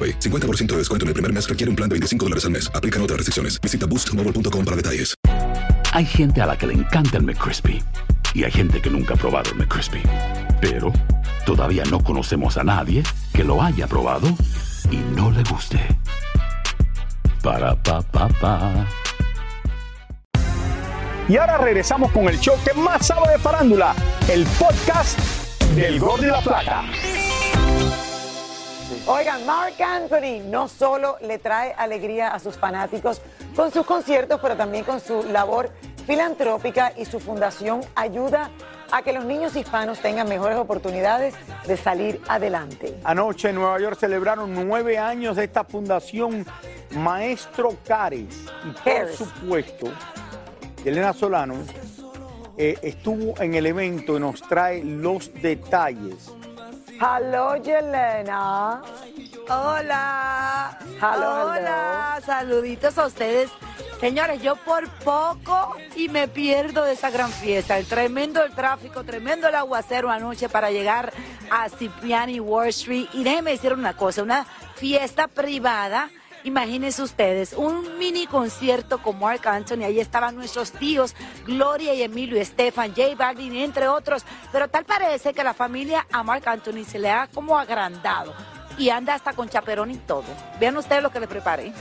AroPay. 0.01 0.19
50% 0.19 0.67
de 0.67 0.77
descuento 0.77 1.05
en 1.05 1.09
el 1.09 1.13
primer 1.13 1.33
mes 1.33 1.47
requiere 1.47 1.69
un 1.69 1.75
plan 1.75 1.89
de 1.89 1.95
25 1.95 2.25
dólares 2.25 2.45
al 2.45 2.51
mes. 2.51 2.71
Aplican 2.73 3.01
otras 3.01 3.17
restricciones. 3.17 3.59
Visita 3.61 3.85
boostmobile.com 3.85 4.65
para 4.65 4.77
detalles. 4.77 5.15
Hay 5.93 6.05
gente 6.05 6.41
a 6.41 6.45
la 6.45 6.57
que 6.57 6.67
le 6.67 6.73
encanta 6.73 7.17
el 7.17 7.23
McCrispy 7.23 7.83
y 8.33 8.45
hay 8.45 8.51
gente 8.51 8.81
que 8.81 8.89
nunca 8.89 9.13
ha 9.13 9.17
probado 9.17 9.51
el 9.51 9.57
McCrispy. 9.57 10.01
Pero 10.61 10.93
todavía 11.45 11.83
no 11.85 12.01
conocemos 12.01 12.57
a 12.57 12.63
nadie 12.63 13.03
que 13.33 13.43
lo 13.43 13.61
haya 13.61 13.87
probado 13.87 14.27
y 14.89 14.97
no 15.15 15.31
le 15.31 15.43
guste. 15.43 15.79
Para 17.43 17.75
pa 17.75 18.01
pa 18.01 18.29
pa. 18.29 18.87
Y 21.27 21.37
ahora 21.37 21.57
regresamos 21.57 22.11
con 22.11 22.27
el 22.27 22.39
show 22.39 22.55
que 22.63 22.73
más 22.73 23.07
sabe 23.07 23.31
de 23.31 23.39
farándula, 23.39 23.95
el 24.29 24.45
podcast 24.59 25.19
del 25.75 25.99
Gol 25.99 26.21
de 26.21 26.27
la 26.27 26.41
Plata. 26.41 26.83
Oigan, 29.07 29.45
Mark 29.45 29.81
Anthony 29.81 30.41
no 30.43 30.67
solo 30.67 31.17
le 31.21 31.39
trae 31.39 31.73
alegría 31.77 32.29
a 32.29 32.39
sus 32.39 32.57
fanáticos 32.57 33.21
con 33.55 33.71
sus 33.71 33.85
conciertos, 33.85 34.39
pero 34.41 34.55
también 34.55 34.83
con 34.83 34.99
su 34.99 35.23
labor 35.23 35.69
filantrópica 36.05 36.93
y 36.97 37.05
su 37.05 37.19
fundación 37.19 37.81
ayuda 37.95 38.49
a 38.91 39.01
que 39.01 39.13
los 39.13 39.23
niños 39.23 39.55
hispanos 39.55 39.99
tengan 39.99 40.27
mejores 40.27 40.57
oportunidades 40.57 41.33
de 41.65 41.77
salir 41.77 42.21
adelante. 42.27 42.99
Anoche 43.03 43.49
en 43.49 43.55
Nueva 43.55 43.79
York 43.79 43.97
celebraron 43.97 44.67
nueve 44.67 44.97
años 44.97 45.37
de 45.37 45.45
esta 45.45 45.63
fundación 45.63 46.45
Maestro 46.91 47.75
Cares. 47.87 48.35
Y 48.65 48.71
por 48.71 49.13
supuesto, 49.13 49.87
Elena 50.83 51.13
Solano 51.13 51.55
eh, 52.57 52.77
estuvo 52.81 53.39
en 53.41 53.53
el 53.55 53.65
evento 53.65 54.17
y 54.17 54.19
nos 54.19 54.41
trae 54.41 54.83
los 54.83 55.31
detalles. 55.41 56.31
Hello, 57.01 57.55
Yelena. 57.55 58.79
Hola. 59.49 60.77
Hello, 61.01 61.47
Hola. 61.47 62.21
Saluditos 62.23 62.95
a 62.99 63.07
ustedes. 63.07 63.49
Señores, 63.99 64.39
yo 64.43 64.55
por 64.55 64.87
poco 65.03 65.77
y 65.95 66.09
me 66.09 66.27
pierdo 66.27 66.83
de 66.83 66.93
esa 66.93 67.09
gran 67.09 67.31
fiesta. 67.31 67.79
El 67.79 67.87
tremendo 67.87 68.43
el 68.43 68.53
tráfico, 68.53 69.03
tremendo 69.03 69.47
el 69.47 69.55
aguacero 69.55 70.11
anoche 70.11 70.47
para 70.47 70.69
llegar 70.69 71.11
a 71.49 71.69
Cipriani 71.69 72.39
Wall 72.39 72.67
Street. 72.67 73.07
Y 73.13 73.23
déjenme 73.23 73.49
decir 73.49 73.73
una 73.73 73.97
cosa, 73.97 74.21
una 74.21 74.45
fiesta 74.75 75.27
privada 75.27 76.11
Imagínense 76.43 77.03
ustedes, 77.03 77.53
un 77.53 77.99
mini 77.99 78.25
concierto 78.25 79.01
con 79.01 79.19
Mark 79.19 79.47
Anthony, 79.47 79.83
ahí 79.83 79.99
estaban 79.99 80.35
nuestros 80.35 80.71
tíos, 80.71 81.15
Gloria 81.45 81.93
y 81.93 82.01
Emilio 82.01 82.39
Estefan, 82.41 82.95
Jay 82.95 83.13
Balvin, 83.13 83.55
entre 83.55 83.87
otros, 83.87 84.23
pero 84.51 84.67
tal 84.67 84.85
parece 84.85 85.33
que 85.33 85.43
la 85.43 85.53
familia 85.53 86.07
a 86.11 86.23
Mark 86.23 86.47
Anthony 86.47 86.83
se 86.83 86.97
le 86.97 87.11
ha 87.11 87.27
como 87.27 87.59
agrandado 87.59 88.33
y 88.77 88.89
anda 88.89 89.13
hasta 89.13 89.33
con 89.33 89.49
chaperón 89.49 89.91
y 89.91 89.97
todo. 89.97 90.23
Vean 90.59 90.77
ustedes 90.77 91.03
lo 91.03 91.11
que 91.11 91.19
le 91.19 91.27
preparé. 91.27 91.73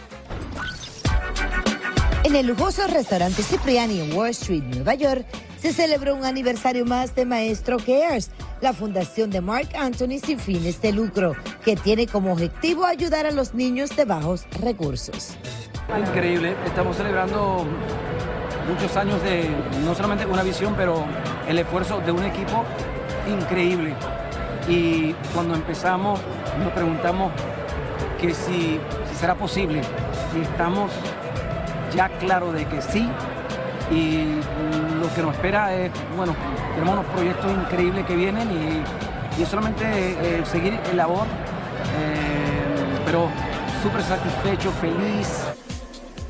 En 2.23 2.37
el 2.37 2.47
lujoso 2.47 2.87
restaurante 2.87 3.43
Cipriani 3.43 4.01
en 4.01 4.13
Wall 4.13 4.31
Street, 4.31 4.63
Nueva 4.63 4.95
York, 4.95 5.25
se 5.59 5.73
celebró 5.73 6.15
un 6.15 6.25
aniversario 6.27 6.85
más 6.85 7.15
de 7.15 7.25
Maestro 7.25 7.79
Cares, 7.79 8.31
la 8.61 8.73
fundación 8.73 9.31
de 9.31 9.41
Mark 9.41 9.69
Anthony 9.79 10.19
sin 10.25 10.39
fines 10.39 10.81
de 10.83 10.93
lucro, 10.93 11.35
que 11.65 11.77
tiene 11.77 12.07
como 12.07 12.33
objetivo 12.33 12.85
ayudar 12.85 13.27
a 13.27 13.31
los 13.31 13.55
niños 13.55 13.95
de 13.97 14.05
bajos 14.05 14.47
recursos. 14.61 15.37
Increíble, 15.99 16.55
estamos 16.67 16.97
celebrando 16.97 17.67
muchos 18.69 18.97
años 18.97 19.23
de 19.23 19.49
no 19.85 19.95
solamente 19.95 20.27
una 20.27 20.43
visión, 20.43 20.75
pero 20.77 21.05
el 21.49 21.59
esfuerzo 21.59 22.01
de 22.01 22.13
un 22.13 22.25
equipo 22.25 22.65
increíble. 23.29 23.95
Y 24.69 25.13
cuando 25.35 25.55
empezamos 25.55 26.21
nos 26.59 26.73
preguntamos 26.73 27.33
que 28.21 28.35
si, 28.35 28.79
será 29.19 29.35
posible 29.35 29.81
y 30.37 30.43
estamos 30.43 30.91
ya 31.95 32.09
claros 32.19 32.55
de 32.55 32.67
que 32.67 32.83
sí, 32.83 33.09
y 33.91 34.41
lo 35.01 35.13
que 35.15 35.23
nos 35.23 35.35
espera 35.35 35.75
es, 35.75 35.91
bueno, 36.17 36.35
tenemos 36.75 36.95
unos 36.95 37.07
proyectos 37.07 37.51
increíbles 37.51 38.07
que 38.07 38.15
vienen 38.15 38.49
y, 38.51 39.41
y 39.41 39.43
es 39.43 39.49
solamente 39.49 39.85
eh, 39.85 40.45
seguir 40.51 40.79
el 40.91 40.97
labor, 40.97 41.27
eh, 41.99 43.03
pero 43.05 43.29
súper 43.83 44.03
satisfecho, 44.03 44.71
feliz. 44.73 45.29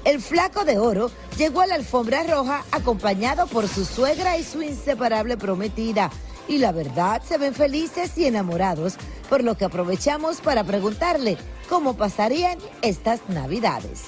El 0.05 0.21
flaco 0.21 0.65
de 0.65 0.79
oro 0.79 1.11
llegó 1.37 1.61
a 1.61 1.67
la 1.67 1.75
alfombra 1.75 2.23
roja 2.23 2.65
acompañado 2.73 3.47
por 3.47 3.69
su 3.69 3.85
suegra 3.85 4.39
y 4.39 4.45
su 4.45 4.63
inseparable 4.63 5.37
prometida. 5.37 6.11
Y 6.49 6.59
la 6.59 6.73
verdad, 6.73 7.23
se 7.23 7.37
ven 7.37 7.55
felices 7.55 8.17
y 8.17 8.25
enamorados, 8.25 8.97
por 9.29 9.45
lo 9.45 9.57
que 9.57 9.67
aprovechamos 9.67 10.41
para 10.41 10.65
preguntarle 10.65 11.37
cómo 11.69 11.95
pasarían 11.95 12.59
estas 12.83 13.21
navidades. 13.29 14.05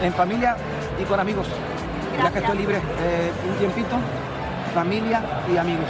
En 0.00 0.14
familia 0.14 0.56
y 0.98 1.04
con 1.04 1.20
amigos 1.20 1.46
ya 2.22 2.32
que 2.32 2.38
estoy 2.38 2.58
libre 2.58 2.76
eh, 2.76 3.32
un 3.48 3.58
tiempito, 3.58 3.96
familia 4.74 5.22
y 5.52 5.56
amigos. 5.56 5.86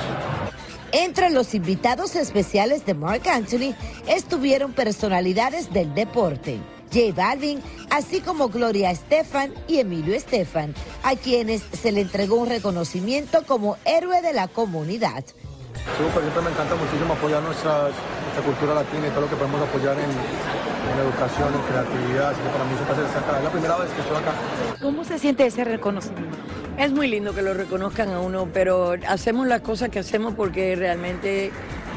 Entre 0.92 1.30
los 1.30 1.54
invitados 1.54 2.16
especiales 2.16 2.84
de 2.84 2.94
Mark 2.94 3.28
Anthony 3.28 3.74
estuvieron 4.08 4.72
personalidades 4.72 5.72
del 5.72 5.94
deporte. 5.94 6.58
J 6.92 7.12
Balvin, 7.14 7.62
así 7.90 8.20
como 8.20 8.48
Gloria 8.48 8.90
Estefan 8.90 9.52
y 9.68 9.78
Emilio 9.78 10.14
Estefan, 10.14 10.74
a 11.04 11.14
quienes 11.14 11.62
se 11.80 11.92
le 11.92 12.00
entregó 12.00 12.36
un 12.36 12.48
reconocimiento 12.48 13.44
como 13.46 13.76
héroe 13.84 14.20
de 14.22 14.32
la 14.32 14.48
comunidad. 14.48 15.24
Súper, 15.96 16.22
siempre 16.22 16.42
me 16.42 16.50
encanta 16.50 16.74
muchísimo 16.74 17.12
apoyar 17.14 17.42
nuestra, 17.42 17.90
nuestra 17.90 18.42
cultura 18.44 18.74
latina 18.74 19.06
y 19.06 19.10
todo 19.10 19.22
lo 19.22 19.30
que 19.30 19.36
podemos 19.36 19.60
apoyar 19.60 19.96
en, 19.98 20.10
en 20.10 20.96
educación, 20.98 21.48
en 21.54 21.62
creatividad, 21.68 22.30
así 22.30 22.40
que 22.40 22.48
para 22.48 22.64
mí 22.64 22.72
se 22.76 23.18
acá. 23.18 23.38
Es 23.38 23.44
la 23.44 23.50
primera 23.50 23.76
vez 23.76 23.90
que 23.90 24.00
estoy 24.00 24.16
acá. 24.16 24.32
¿Cómo 24.80 25.04
se 25.04 25.18
siente 25.18 25.46
ese 25.46 25.64
reconocimiento? 25.64 26.36
Es 26.78 26.92
muy 26.92 27.08
lindo 27.08 27.34
que 27.34 27.42
lo 27.42 27.52
reconozcan 27.54 28.10
a 28.10 28.20
uno, 28.20 28.48
pero 28.52 28.94
hacemos 29.06 29.46
las 29.46 29.60
cosas 29.60 29.90
que 29.90 29.98
hacemos 29.98 30.34
porque 30.34 30.74
realmente 30.76 31.52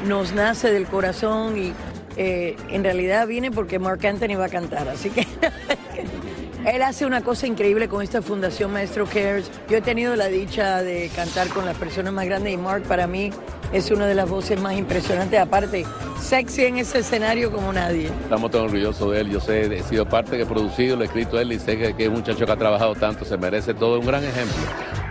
nos 0.06 0.32
nace 0.32 0.70
del 0.70 0.86
corazón 0.86 1.56
y 1.56 1.72
eh, 2.16 2.56
en 2.68 2.84
realidad 2.84 3.26
viene 3.26 3.50
porque 3.50 3.78
Mark 3.78 4.06
Anthony 4.06 4.36
va 4.38 4.46
a 4.46 4.50
cantar, 4.50 4.88
así 4.88 5.10
que 5.10 5.26
él 6.66 6.82
hace 6.82 7.06
una 7.06 7.22
cosa 7.22 7.46
increíble 7.46 7.88
con 7.88 8.02
esta 8.02 8.22
fundación 8.22 8.72
Maestro 8.72 9.06
Cares. 9.06 9.50
Yo 9.68 9.78
he 9.78 9.80
tenido 9.82 10.16
la 10.16 10.28
dicha 10.28 10.82
de 10.82 11.10
cantar 11.14 11.48
con 11.48 11.64
las 11.66 11.76
personas 11.76 12.12
más 12.12 12.26
grandes 12.26 12.52
y 12.52 12.56
Mark 12.56 12.84
para 12.84 13.06
mí 13.06 13.30
es 13.72 13.90
una 13.90 14.06
de 14.06 14.14
las 14.14 14.28
voces 14.28 14.60
más 14.60 14.74
impresionantes, 14.76 15.38
aparte, 15.40 15.84
sexy 16.20 16.64
en 16.64 16.78
ese 16.78 17.00
escenario 17.00 17.50
como 17.50 17.72
nadie. 17.72 18.06
Estamos 18.22 18.50
tan 18.50 18.62
orgullosos 18.62 19.12
de 19.12 19.20
él, 19.20 19.30
yo 19.30 19.40
sé, 19.40 19.62
he 19.74 19.82
sido 19.82 20.08
parte 20.08 20.36
que 20.36 20.44
he 20.44 20.46
producido, 20.46 20.96
lo 20.96 21.02
he 21.02 21.06
escrito 21.06 21.40
él 21.40 21.52
y 21.52 21.58
sé 21.58 21.76
que, 21.76 21.94
que 21.94 22.04
es 22.04 22.08
un 22.08 22.16
muchacho 22.16 22.46
que 22.46 22.52
ha 22.52 22.56
trabajado 22.56 22.94
tanto, 22.94 23.24
se 23.24 23.36
merece 23.36 23.74
todo, 23.74 23.98
un 23.98 24.06
gran 24.06 24.22
ejemplo. 24.22 24.54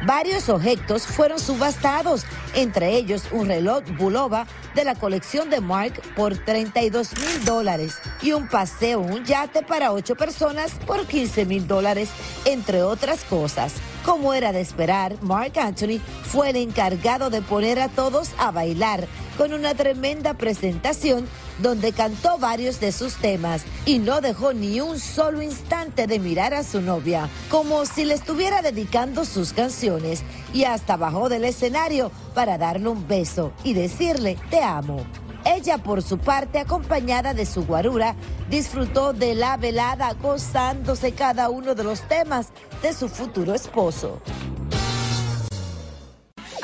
Varios 0.06 0.50
objetos 0.50 1.08
fueron 1.08 1.40
subastados, 1.40 2.26
entre 2.56 2.98
ellos 2.98 3.24
un 3.32 3.48
reloj 3.48 3.84
Bulova 3.98 4.46
de 4.76 4.84
la 4.84 4.96
colección 4.96 5.50
de 5.50 5.62
Mark 5.62 5.94
por 6.14 6.38
32 6.38 7.18
mil 7.18 7.46
dólares 7.46 8.00
y 8.22 8.34
un 8.34 8.50
paseo 8.50 9.00
un 9.00 9.24
yate 9.24 9.64
para 9.64 9.94
ocho 9.94 10.16
personas 10.16 10.74
por 10.86 11.08
15 11.08 11.46
mil 11.46 11.68
dólares, 11.68 12.10
entre 12.44 12.84
otras 12.84 13.24
cosas. 13.24 13.76
Como 14.04 14.34
era 14.34 14.52
de 14.52 14.60
esperar, 14.60 15.16
Mark 15.22 15.58
Anthony 15.58 16.02
fue 16.24 16.50
el 16.50 16.58
encargado 16.58 17.30
de 17.30 17.42
poner 17.42 17.80
a 17.80 17.88
todos 17.88 18.32
a 18.38 18.52
bailar 18.52 19.08
con 19.38 19.54
una 19.54 19.74
tremenda 19.74 20.34
presentación 20.34 21.26
donde 21.60 21.92
cantó 21.92 22.38
varios 22.38 22.80
de 22.80 22.92
sus 22.92 23.16
temas 23.16 23.64
y 23.86 24.00
no 24.00 24.22
dejó 24.22 24.54
ni 24.54 24.82
un 24.82 25.00
solo 25.00 25.42
instante 25.42 26.08
de 26.08 26.20
mirar 26.20 26.54
a 26.54 26.64
su 26.64 26.82
novia, 26.82 27.30
como 27.50 27.86
si 27.86 28.06
le 28.06 28.14
estuviera 28.14 28.62
dedicando 28.62 29.26
sus 29.26 29.54
canciones 29.54 30.24
y 30.54 30.64
hasta 30.64 30.98
bajó 30.98 31.30
del 31.30 31.46
escenario 31.46 32.12
para 32.34 32.58
darle 32.58 32.90
un 32.90 33.08
beso 33.08 33.54
y 33.64 33.74
decirle 33.74 34.38
te 34.50 34.62
amo. 34.62 35.06
Ella, 35.46 35.78
por 35.78 36.02
su 36.02 36.20
parte, 36.20 36.60
acompañada 36.60 37.34
de 37.34 37.46
su 37.46 37.66
guarura, 37.66 38.16
disfrutó 38.50 39.12
de 39.12 39.36
la 39.36 39.58
velada 39.58 40.14
gozándose 40.14 41.12
cada 41.12 41.50
uno 41.50 41.76
de 41.76 41.84
los 41.84 42.02
temas 42.08 42.50
de 42.82 42.94
su 42.94 43.10
futuro 43.10 43.54
esposo. 43.54 44.22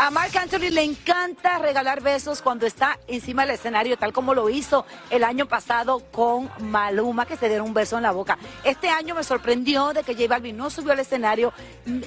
A 0.01 0.11
Mark 0.11 0.31
Anthony 0.37 0.69
le 0.71 0.81
encanta 0.81 1.57
regalar 1.57 1.99
besos 1.99 2.41
cuando 2.41 2.65
está 2.65 2.97
encima 3.09 3.45
del 3.45 3.55
escenario, 3.55 3.97
tal 3.97 4.13
como 4.13 4.33
lo 4.33 4.49
hizo 4.49 4.85
el 5.09 5.25
año 5.25 5.45
pasado 5.45 5.99
con 6.09 6.49
Maluma, 6.59 7.25
que 7.25 7.35
se 7.35 7.49
dieron 7.49 7.67
un 7.67 7.73
beso 7.73 7.97
en 7.97 8.03
la 8.03 8.11
boca. 8.11 8.37
Este 8.63 8.87
año 8.87 9.13
me 9.13 9.25
sorprendió 9.25 9.91
de 9.91 10.03
que 10.03 10.13
J 10.13 10.29
Balvin 10.29 10.55
no 10.55 10.69
subió 10.69 10.93
al 10.93 10.99
escenario. 10.99 11.51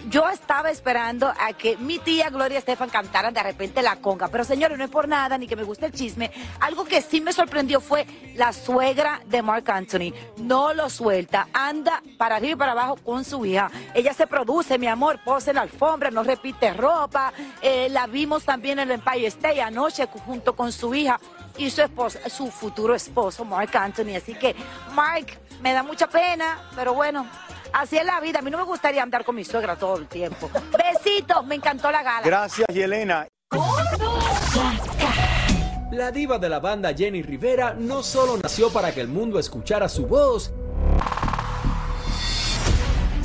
Yo 0.09 0.27
estaba 0.31 0.71
esperando 0.71 1.29
a 1.39 1.53
que 1.53 1.77
mi 1.77 1.99
tía 1.99 2.31
Gloria 2.31 2.61
Estefan 2.61 2.89
cantara 2.89 3.31
de 3.31 3.43
repente 3.43 3.83
la 3.83 3.97
conga. 3.97 4.29
Pero 4.29 4.45
señores, 4.45 4.79
no 4.79 4.85
es 4.85 4.91
por 4.91 5.07
nada, 5.07 5.37
ni 5.37 5.47
que 5.47 5.55
me 5.55 5.63
guste 5.63 5.85
el 5.85 5.93
chisme. 5.93 6.31
Algo 6.61 6.87
que 6.87 7.03
sí 7.03 7.21
me 7.21 7.35
sorprendió 7.35 7.83
fue 7.83 8.07
la 8.37 8.55
suegra 8.55 9.21
de 9.27 9.43
Mark 9.43 9.71
Anthony. 9.71 10.15
No 10.39 10.73
lo 10.73 10.89
suelta, 10.89 11.49
anda 11.53 12.03
para 12.17 12.37
arriba 12.37 12.53
y 12.53 12.57
para 12.57 12.73
abajo 12.73 12.97
con 12.97 13.23
su 13.23 13.45
hija. 13.45 13.71
Ella 13.93 14.15
se 14.15 14.27
produce, 14.27 14.79
mi 14.79 14.87
amor, 14.87 15.21
pose 15.23 15.51
en 15.51 15.57
la 15.57 15.63
alfombra, 15.63 16.11
no 16.11 16.23
repite 16.23 16.73
ropa. 16.73 17.35
Eh, 17.61 17.82
la 17.89 18.07
vimos 18.07 18.45
también 18.45 18.79
en 18.79 18.91
el 18.91 18.95
Empire 18.97 19.27
State 19.27 19.61
anoche 19.61 20.07
junto 20.27 20.55
con 20.55 20.73
su 20.73 20.95
hija 20.95 21.21
y 21.57 21.71
su 21.71 21.83
esposo, 21.83 22.19
su 22.29 22.51
futuro 22.51 22.95
esposo, 22.95 23.45
Mark 23.45 23.71
Anthony. 23.77 24.17
Así 24.17 24.35
que, 24.35 24.55
Mark, 24.95 25.27
me 25.61 25.73
da 25.73 25.83
mucha 25.83 26.07
pena, 26.07 26.59
pero 26.75 26.95
bueno, 26.95 27.27
así 27.73 27.97
es 27.97 28.05
la 28.05 28.21
vida. 28.21 28.41
A 28.41 28.43
mí 28.43 28.51
no 28.51 28.59
me 28.59 28.65
gustaría 28.65 29.03
andar 29.03 29.25
con 29.25 29.35
mi 29.35 29.45
suegra 29.45 29.77
todo 29.77 29.97
el 29.97 30.07
tiempo. 30.09 30.51
Besitos, 30.95 31.45
me 31.47 31.55
encantó 31.55 31.91
la 31.91 32.03
gala. 32.03 32.23
Gracias, 32.25 32.67
Yelena. 32.73 33.27
La 35.93 36.11
diva 36.11 36.39
de 36.39 36.49
la 36.49 36.59
banda 36.59 36.95
Jenny 36.95 37.23
Rivera 37.23 37.75
no 37.75 38.03
solo 38.03 38.39
nació 38.43 38.73
para 38.73 38.93
que 38.95 39.03
el 39.03 39.09
mundo 39.09 39.39
escuchara 39.39 39.91
su 39.91 40.07
voz, 40.07 40.53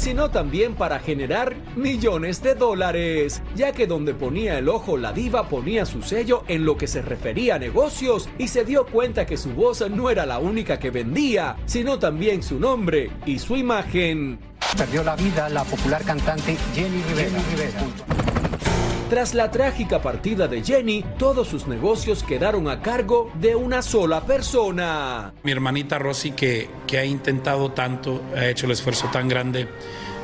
sino 0.07 0.31
también 0.31 0.73
para 0.73 0.99
generar 0.99 1.53
millones 1.75 2.41
de 2.41 2.55
dólares, 2.55 3.43
ya 3.57 3.73
que 3.73 3.87
donde 3.87 4.13
ponía 4.13 4.57
el 4.57 4.69
ojo 4.69 4.95
la 4.95 5.11
diva 5.11 5.49
ponía 5.49 5.85
su 5.85 6.01
sello 6.01 6.45
en 6.47 6.63
lo 6.63 6.77
que 6.77 6.87
se 6.87 7.01
refería 7.01 7.55
a 7.55 7.59
negocios 7.59 8.29
y 8.37 8.47
se 8.47 8.63
dio 8.63 8.85
cuenta 8.85 9.25
que 9.25 9.35
su 9.35 9.49
voz 9.49 9.83
no 9.91 10.09
era 10.09 10.25
la 10.25 10.39
única 10.39 10.79
que 10.79 10.91
vendía, 10.91 11.57
sino 11.65 11.99
también 11.99 12.41
su 12.41 12.57
nombre 12.57 13.11
y 13.25 13.37
su 13.39 13.57
imagen. 13.57 14.39
Perdió 14.77 15.03
la 15.03 15.17
vida 15.17 15.49
la 15.49 15.65
popular 15.65 16.01
cantante 16.05 16.55
Jenny 16.73 17.03
Rivera. 17.09 18.36
Tras 19.09 19.33
la 19.33 19.51
trágica 19.51 20.01
partida 20.01 20.49
de 20.49 20.61
Jenny, 20.61 21.05
todos 21.17 21.47
sus 21.47 21.65
negocios 21.65 22.23
quedaron 22.23 22.67
a 22.67 22.81
cargo 22.81 23.31
de 23.39 23.55
una 23.55 23.81
sola 23.81 24.25
persona. 24.25 25.31
Mi 25.43 25.53
hermanita 25.53 25.97
Rosy, 25.97 26.31
que, 26.31 26.69
que 26.85 26.97
ha 26.97 27.05
intentado 27.05 27.71
tanto, 27.71 28.21
ha 28.35 28.47
hecho 28.47 28.65
el 28.65 28.73
esfuerzo 28.73 29.07
tan 29.07 29.29
grande 29.29 29.69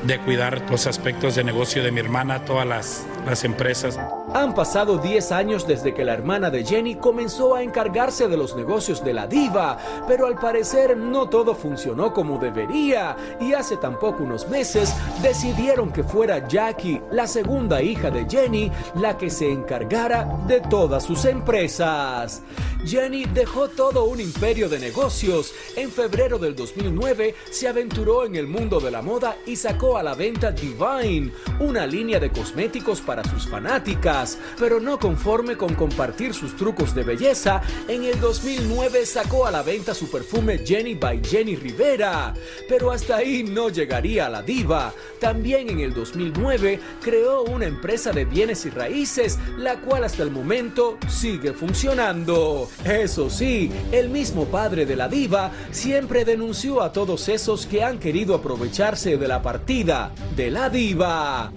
de 0.06 0.20
cuidar 0.20 0.70
los 0.70 0.86
aspectos 0.86 1.36
de 1.36 1.46
negocio 1.46 1.82
de 1.82 1.94
mi 1.94 2.02
hermana, 2.02 2.44
todas 2.44 2.68
las, 2.68 3.06
las 3.26 3.46
empresas. 3.46 3.98
Han 4.36 4.56
pasado 4.56 4.98
10 4.98 5.32
años 5.32 5.68
desde 5.68 5.94
que 5.94 6.04
la 6.04 6.14
hermana 6.14 6.50
de 6.50 6.66
Jenny 6.66 6.96
comenzó 6.96 7.54
a 7.54 7.62
encargarse 7.62 8.28
de 8.28 8.36
los 8.36 8.56
negocios 8.56 9.04
de 9.04 9.14
la 9.14 9.28
diva, 9.28 9.78
pero 10.08 10.26
al 10.26 10.40
parecer 10.40 10.98
no 10.98 11.30
todo 11.30 11.54
funcionó 11.54 12.12
como 12.14 12.40
debería 12.40 13.16
y 13.40 13.54
hace 13.54 13.78
tampoco 13.78 14.24
unos 14.24 14.50
meses 14.50 14.96
decidieron 15.22 15.94
que 15.94 16.04
fuera 16.04 16.48
Jackie, 16.48 17.00
la 17.12 17.28
segunda 17.28 17.84
hija 17.84 18.10
de 18.10 18.26
Jenny, 18.28 18.72
la 18.96 19.16
que 19.20 19.30
se 19.30 19.52
encargara 19.52 20.26
de 20.48 20.62
todas 20.62 21.04
sus 21.04 21.26
empresas. 21.26 22.42
Jenny 22.86 23.26
dejó 23.26 23.70
todo 23.70 24.06
un 24.06 24.20
imperio 24.20 24.68
de 24.68 24.80
negocios. 24.80 25.54
En 25.78 25.90
febrero 25.92 26.38
del 26.38 26.56
2009 26.56 27.36
se 27.50 27.68
aventuró 27.68 28.26
en 28.26 28.36
el 28.36 28.48
mundo 28.48 28.80
de 28.80 28.92
la 28.92 29.02
moda 29.02 29.38
y 29.46 29.56
sacó 29.56 29.98
a 29.98 30.04
la 30.04 30.16
venta 30.16 30.52
Divine, 30.52 31.32
una 31.60 31.86
línea 31.86 32.20
de 32.20 32.32
cosméticos 32.32 33.00
para 33.00 33.24
sus 33.24 33.48
fanáticas. 33.48 34.23
Pero 34.60 34.80
no 34.80 35.00
conforme 35.00 35.58
con 35.58 35.76
compartir 35.76 36.34
sus 36.34 36.56
trucos 36.56 36.96
de 36.96 37.04
belleza, 37.04 37.62
en 37.88 38.04
el 38.04 38.20
2009 38.20 39.06
sacó 39.06 39.46
a 39.46 39.52
la 39.52 39.64
venta 39.64 39.94
su 39.94 40.10
perfume 40.10 40.60
Jenny 40.60 40.96
by 40.96 41.22
Jenny 41.24 41.56
Rivera. 41.56 42.34
Pero 42.68 42.92
hasta 42.92 43.18
ahí 43.18 43.44
no 43.44 43.70
llegaría 43.70 44.30
la 44.30 44.42
diva. 44.42 44.94
También 45.20 45.70
en 45.70 45.80
el 45.80 45.94
2009 45.94 46.80
creó 47.02 47.44
una 47.44 47.66
empresa 47.66 48.12
de 48.12 48.26
bienes 48.26 48.66
y 48.66 48.70
raíces, 48.70 49.40
la 49.58 49.80
cual 49.82 50.04
hasta 50.04 50.24
el 50.24 50.32
momento 50.32 50.98
sigue 51.08 51.54
funcionando. 51.54 52.70
Eso 52.86 53.30
sí, 53.30 53.72
el 53.92 54.10
mismo 54.10 54.46
padre 54.46 54.86
de 54.86 54.96
la 54.96 55.08
diva 55.08 55.52
siempre 55.72 56.26
denunció 56.26 56.82
a 56.82 56.92
todos 56.92 57.30
esos 57.30 57.66
que 57.66 57.84
han 57.84 58.00
querido 58.00 58.36
aprovecharse 58.36 59.18
de 59.18 59.28
la 59.28 59.42
partida 59.42 60.12
de 60.36 60.52
la 60.52 60.70
diva. 60.70 61.52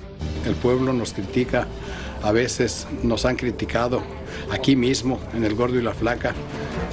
El 0.44 0.54
pueblo 0.54 0.92
nos 0.92 1.12
critica, 1.12 1.66
a 2.22 2.32
veces 2.32 2.86
nos 3.02 3.24
han 3.24 3.36
criticado 3.36 4.02
aquí 4.50 4.76
mismo, 4.76 5.20
en 5.34 5.44
El 5.44 5.54
Gordo 5.54 5.78
y 5.78 5.82
la 5.82 5.94
Flaca, 5.94 6.34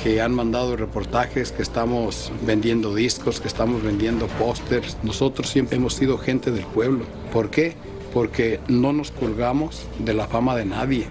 que 0.04 0.22
han 0.22 0.34
mandado 0.34 0.76
reportajes, 0.76 1.52
que 1.52 1.62
estamos 1.62 2.32
vendiendo 2.46 2.93
discos, 2.93 3.39
que 3.39 3.48
estamos 3.48 3.84
vendiendo 3.84 4.28
pósters. 4.28 4.98
Nosotros 5.04 5.50
siempre 5.50 5.78
hemos 5.78 5.93
sido 5.93 6.17
gente 6.17 6.52
del 6.52 6.65
pueblo. 6.65 7.06
¿Por 7.32 7.50
qué? 7.50 7.76
Porque 8.13 8.60
no 8.67 8.93
nos 8.93 9.12
colgamos 9.12 9.86
de 10.00 10.13
la 10.13 10.28
fama 10.28 10.56
de 10.56 10.65
nadie. 10.65 11.08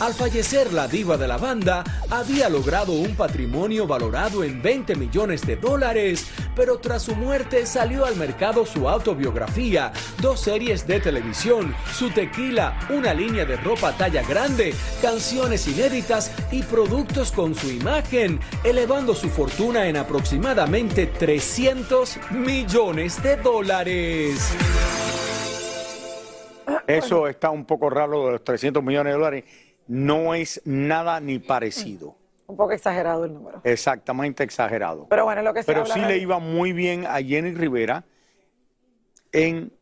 Al 0.00 0.14
fallecer 0.14 0.72
la 0.72 0.88
diva 0.88 1.18
de 1.18 1.28
la 1.28 1.36
banda, 1.36 1.84
había 2.08 2.48
logrado 2.48 2.92
un 2.92 3.14
patrimonio 3.14 3.86
valorado 3.86 4.42
en 4.42 4.62
20 4.62 4.94
millones 4.94 5.46
de 5.46 5.56
dólares, 5.56 6.26
pero 6.56 6.78
tras 6.78 7.02
su 7.02 7.14
muerte 7.14 7.66
salió 7.66 8.06
al 8.06 8.16
mercado 8.16 8.64
su 8.64 8.88
autobiografía, 8.88 9.92
dos 10.22 10.40
series 10.40 10.86
de 10.86 11.00
televisión, 11.00 11.74
su 11.92 12.08
tequila, 12.08 12.78
una 12.88 13.12
línea 13.12 13.44
de 13.44 13.58
ropa 13.58 13.92
talla 13.92 14.22
grande, 14.22 14.72
canciones 15.02 15.68
inéditas 15.68 16.32
y 16.50 16.62
productos 16.62 17.30
con 17.30 17.54
su 17.54 17.70
imagen, 17.70 18.40
elevando 18.64 19.14
su 19.14 19.28
fortuna 19.28 19.86
en 19.86 19.98
aproximadamente 19.98 21.08
300 21.08 22.18
millones 22.30 23.22
de 23.22 23.36
dólares. 23.36 24.56
Eso 26.86 27.28
está 27.28 27.50
un 27.50 27.66
poco 27.66 27.90
raro 27.90 28.24
de 28.24 28.32
los 28.32 28.44
300 28.44 28.82
millones 28.82 29.12
de 29.12 29.18
dólares. 29.18 29.44
No 29.90 30.34
es 30.34 30.62
nada 30.64 31.18
ni 31.18 31.40
parecido. 31.40 32.14
Un 32.46 32.56
poco 32.56 32.70
exagerado 32.70 33.24
el 33.24 33.34
número. 33.34 33.60
Exactamente 33.64 34.44
exagerado. 34.44 35.08
Pero 35.10 35.24
bueno, 35.24 35.42
lo 35.42 35.52
que 35.52 35.64
se 35.64 35.66
Pero 35.66 35.80
habla 35.80 35.94
sí 35.94 36.00
le 36.02 36.18
iba 36.18 36.38
muy 36.38 36.72
bien 36.72 37.06
a 37.06 37.20
Jenny 37.20 37.52
Rivera 37.54 38.04
en 39.32 39.72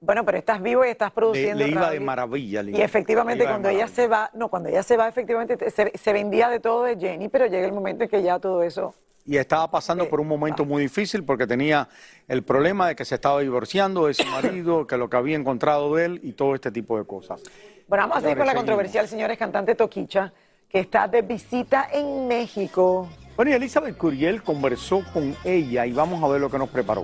Bueno, 0.00 0.24
pero 0.24 0.38
estás 0.38 0.62
vivo 0.62 0.82
y 0.86 0.88
estás 0.88 1.12
produciendo. 1.12 1.62
le 1.62 1.72
iba 1.72 1.90
de 1.90 2.00
maravilla. 2.00 2.62
le 2.62 2.72
Y 2.72 2.80
efectivamente 2.80 3.44
cuando 3.44 3.68
ella 3.68 3.86
se 3.86 4.06
va, 4.06 4.30
no, 4.32 4.48
cuando 4.48 4.70
ella 4.70 4.82
se 4.82 4.96
va, 4.96 5.06
efectivamente 5.08 5.70
se, 5.70 5.92
se 5.94 6.12
vendía 6.14 6.48
de 6.48 6.60
todo 6.60 6.84
de 6.84 6.96
Jenny, 6.96 7.28
pero 7.28 7.44
llega 7.44 7.66
el 7.66 7.74
momento 7.74 8.04
en 8.04 8.08
que 8.08 8.22
ya 8.22 8.38
todo 8.38 8.62
eso... 8.62 8.94
Y 9.26 9.36
estaba 9.36 9.70
pasando 9.70 10.08
por 10.08 10.18
un 10.18 10.26
momento 10.26 10.64
muy 10.64 10.82
difícil 10.84 11.22
porque 11.22 11.46
tenía 11.46 11.86
el 12.26 12.42
problema 12.42 12.88
de 12.88 12.96
que 12.96 13.04
se 13.04 13.16
estaba 13.16 13.40
divorciando 13.40 14.06
de 14.06 14.14
su 14.14 14.24
marido, 14.26 14.86
que 14.86 14.96
lo 14.96 15.10
que 15.10 15.18
había 15.18 15.36
encontrado 15.36 15.94
de 15.94 16.06
él 16.06 16.20
y 16.22 16.32
todo 16.32 16.54
este 16.54 16.72
tipo 16.72 16.98
de 16.98 17.04
cosas. 17.04 17.42
Bueno, 17.90 18.04
vamos 18.04 18.18
a 18.18 18.20
seguir 18.20 18.38
con 18.38 18.46
la 18.46 18.54
controversial, 18.54 19.08
señores, 19.08 19.36
cantante 19.36 19.74
Toquicha, 19.74 20.32
que 20.68 20.78
está 20.78 21.08
de 21.08 21.22
visita 21.22 21.88
en 21.92 22.28
México. 22.28 23.08
Bueno, 23.34 23.50
y 23.50 23.54
Elizabeth 23.54 23.96
Curiel 23.96 24.44
conversó 24.44 25.02
con 25.12 25.34
ella 25.42 25.86
y 25.86 25.92
vamos 25.92 26.22
a 26.22 26.28
ver 26.28 26.40
lo 26.40 26.48
que 26.48 26.58
nos 26.58 26.68
preparó. 26.68 27.02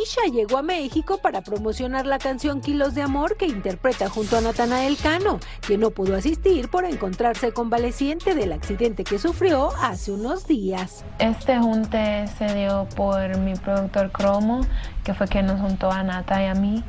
Toquisha 0.00 0.32
llegó 0.32 0.56
a 0.58 0.62
México 0.62 1.18
para 1.18 1.42
promocionar 1.42 2.06
la 2.06 2.18
canción 2.18 2.62
Kilos 2.62 2.94
de 2.94 3.02
Amor 3.02 3.36
que 3.36 3.46
interpreta 3.46 4.08
junto 4.08 4.38
a 4.38 4.40
Natanael 4.40 4.96
Cano, 4.96 5.38
quien 5.66 5.80
no 5.80 5.90
pudo 5.90 6.16
asistir 6.16 6.70
por 6.70 6.86
encontrarse 6.86 7.52
convaleciente 7.52 8.34
del 8.34 8.52
accidente 8.52 9.04
que 9.04 9.18
sufrió 9.18 9.70
hace 9.82 10.12
unos 10.12 10.46
días. 10.46 11.04
Este 11.18 11.58
junte 11.58 12.26
se 12.38 12.54
dio 12.54 12.88
por 12.96 13.36
mi 13.38 13.54
productor 13.54 14.10
Cromo, 14.10 14.62
que 15.04 15.12
fue 15.12 15.28
quien 15.28 15.46
nos 15.46 15.60
juntó 15.60 15.90
a 15.90 16.02
Nata 16.02 16.42
y 16.42 16.46
a 16.46 16.54
mí, 16.54 16.82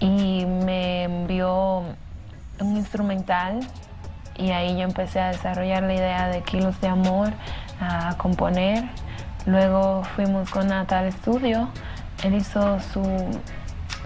y 0.00 0.46
me 0.46 1.04
envió 1.04 1.82
un 2.60 2.76
instrumental 2.76 3.60
y 4.38 4.50
ahí 4.50 4.76
yo 4.76 4.82
empecé 4.82 5.20
a 5.20 5.28
desarrollar 5.28 5.82
la 5.82 5.94
idea 5.94 6.28
de 6.28 6.42
Kilos 6.42 6.80
de 6.80 6.88
Amor, 6.88 7.32
a 7.80 8.16
componer. 8.16 8.84
Luego 9.44 10.04
fuimos 10.16 10.50
con 10.50 10.68
Nata 10.68 11.00
al 11.00 11.06
estudio, 11.06 11.68
él 12.22 12.34
hizo 12.34 12.78
su, 12.80 13.02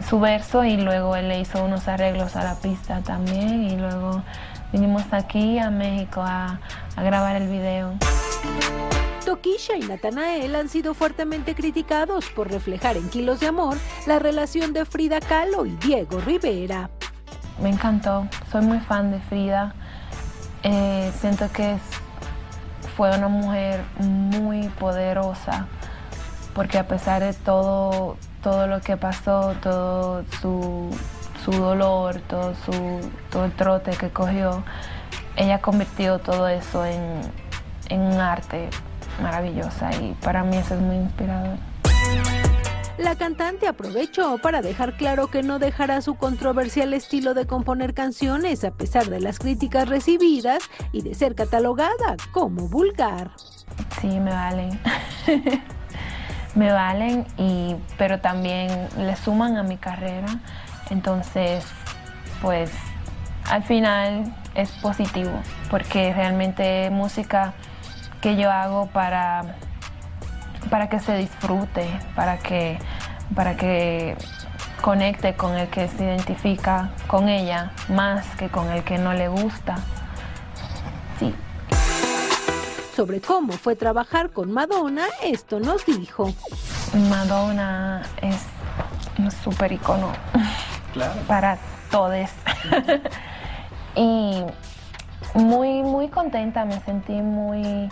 su 0.09 0.21
verso 0.21 0.65
y 0.65 0.77
luego 0.77 1.17
él 1.17 1.29
le 1.29 1.41
hizo 1.41 1.65
unos 1.65 1.89
arreglos 1.89 2.37
a 2.37 2.45
la 2.45 2.55
pista 2.57 3.01
también 3.01 3.65
y 3.65 3.77
luego 3.77 4.23
vinimos 4.73 5.05
aquí 5.13 5.59
a 5.59 5.71
México 5.71 6.23
a, 6.23 6.61
a 6.97 7.03
grabar 7.03 7.37
el 7.37 7.49
video. 7.49 7.95
Toquisha 9.25 9.77
y 9.77 9.81
Natanael 9.81 10.57
han 10.57 10.69
sido 10.69 10.95
fuertemente 10.95 11.55
criticados 11.55 12.27
por 12.31 12.51
reflejar 12.51 12.97
en 12.97 13.09
Kilos 13.11 13.41
de 13.41 13.49
Amor 13.49 13.77
la 14.07 14.19
relación 14.19 14.73
de 14.73 14.85
Frida 14.85 15.21
Kahlo 15.21 15.67
y 15.67 15.77
Diego 15.77 16.21
Rivera. 16.21 16.91
Me 17.63 17.69
encantó, 17.69 18.27
soy 18.51 18.63
muy 18.63 18.81
fan 18.81 19.11
de 19.13 19.21
Frida. 19.21 19.75
Eh, 20.63 21.13
siento 21.21 21.51
que 21.53 21.77
fue 22.97 23.17
una 23.17 23.29
mujer 23.29 23.83
muy 23.99 24.69
poderosa, 24.69 25.67
porque 26.55 26.79
a 26.79 26.87
pesar 26.87 27.23
de 27.23 27.33
todo, 27.33 28.17
todo 28.43 28.67
lo 28.67 28.81
que 28.81 28.97
pasó, 28.97 29.55
todo 29.63 30.25
su, 30.41 30.91
su 31.45 31.53
dolor, 31.53 32.21
todo, 32.29 32.55
su, 32.65 33.01
todo 33.31 33.45
el 33.45 33.53
trote 33.53 33.93
que 33.93 34.11
cogió, 34.11 34.63
ella 35.37 35.61
convirtió 35.61 36.19
todo 36.19 36.49
eso 36.49 36.85
en, 36.85 37.21
en 37.89 38.01
un 38.01 38.21
arte 38.21 38.69
maravillosa 39.23 39.91
y 39.97 40.15
para 40.23 40.43
mí 40.43 40.57
eso 40.57 40.75
es 40.75 40.81
muy 40.81 40.97
inspirador. 40.97 41.57
La 42.99 43.17
cantante 43.17 43.67
aprovechó 43.67 44.37
para 44.39 44.61
dejar 44.61 44.99
claro 44.99 45.29
que 45.29 45.43
no 45.43 45.59
dejará 45.59 46.03
su 46.03 46.17
controversial 46.17 46.93
estilo 46.93 47.33
de 47.33 47.47
componer 47.47 47.95
canciones 47.95 48.63
a 48.63 48.73
pesar 48.73 49.07
de 49.07 49.21
las 49.21 49.39
críticas 49.39 49.89
recibidas 49.89 50.65
y 50.93 51.01
de 51.01 51.15
ser 51.15 51.35
catalogada 51.35 52.17
como 52.31 52.69
vulgar. 52.69 53.31
Sí, 54.01 54.21
me 54.21 54.31
valen. 54.31 54.79
me 56.55 56.73
valen, 56.73 57.27
y, 57.37 57.77
pero 57.97 58.21
también 58.21 58.89
le 58.99 59.17
suman 59.17 59.57
a 59.57 59.63
mi 59.63 59.77
carrera. 59.77 60.29
Entonces, 60.91 61.65
pues 62.43 62.73
al 63.51 63.63
final 63.63 64.35
es 64.55 64.71
positivo, 64.73 65.33
porque 65.71 66.13
realmente 66.13 66.87
es 66.87 66.93
música 66.93 67.53
que 68.21 68.37
yo 68.37 68.51
hago 68.51 68.87
para, 68.87 69.57
para 70.69 70.89
que 70.89 70.99
se 70.99 71.17
disfrute, 71.17 71.87
para 72.15 72.39
que, 72.39 72.79
para 73.35 73.57
que 73.57 74.17
conecte 74.81 75.35
con 75.35 75.57
el 75.57 75.69
que 75.69 75.89
se 75.89 76.05
identifica 76.05 76.91
con 77.07 77.29
ella 77.29 77.73
más 77.89 78.27
que 78.37 78.49
con 78.49 78.71
el 78.71 78.83
que 78.83 78.99
no 78.99 79.13
le 79.13 79.29
gusta. 79.29 79.77
Sobre 82.95 83.21
cómo 83.21 83.53
fue 83.53 83.77
trabajar 83.77 84.31
con 84.31 84.53
Madonna, 84.53 85.05
esto 85.23 85.61
nos 85.61 85.87
dijo. 85.87 86.33
Madonna 87.09 88.03
es 88.21 88.37
un 89.19 89.31
super 89.31 89.73
icono 89.73 90.13
Claro. 90.93 91.21
para 91.27 91.59
todos. 91.91 92.29
y 93.95 94.43
muy, 95.35 95.83
muy 95.83 96.09
contenta, 96.09 96.65
me 96.65 96.81
sentí 96.81 97.13
muy, 97.13 97.89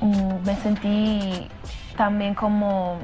mm, 0.00 0.34
me 0.44 0.56
sentí 0.62 1.48
también 1.96 2.34
como 2.34 2.98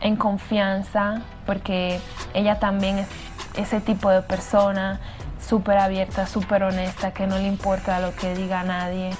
en 0.00 0.16
confianza, 0.16 1.22
porque 1.44 2.00
ella 2.34 2.60
también 2.60 2.98
es 2.98 3.08
ese 3.56 3.80
tipo 3.80 4.10
de 4.10 4.22
persona 4.22 5.00
súper 5.44 5.78
abierta, 5.78 6.26
súper 6.26 6.62
honesta, 6.62 7.12
que 7.12 7.26
no 7.26 7.36
le 7.38 7.46
importa 7.48 7.98
lo 7.98 8.14
que 8.14 8.34
diga 8.34 8.62
nadie. 8.62 9.10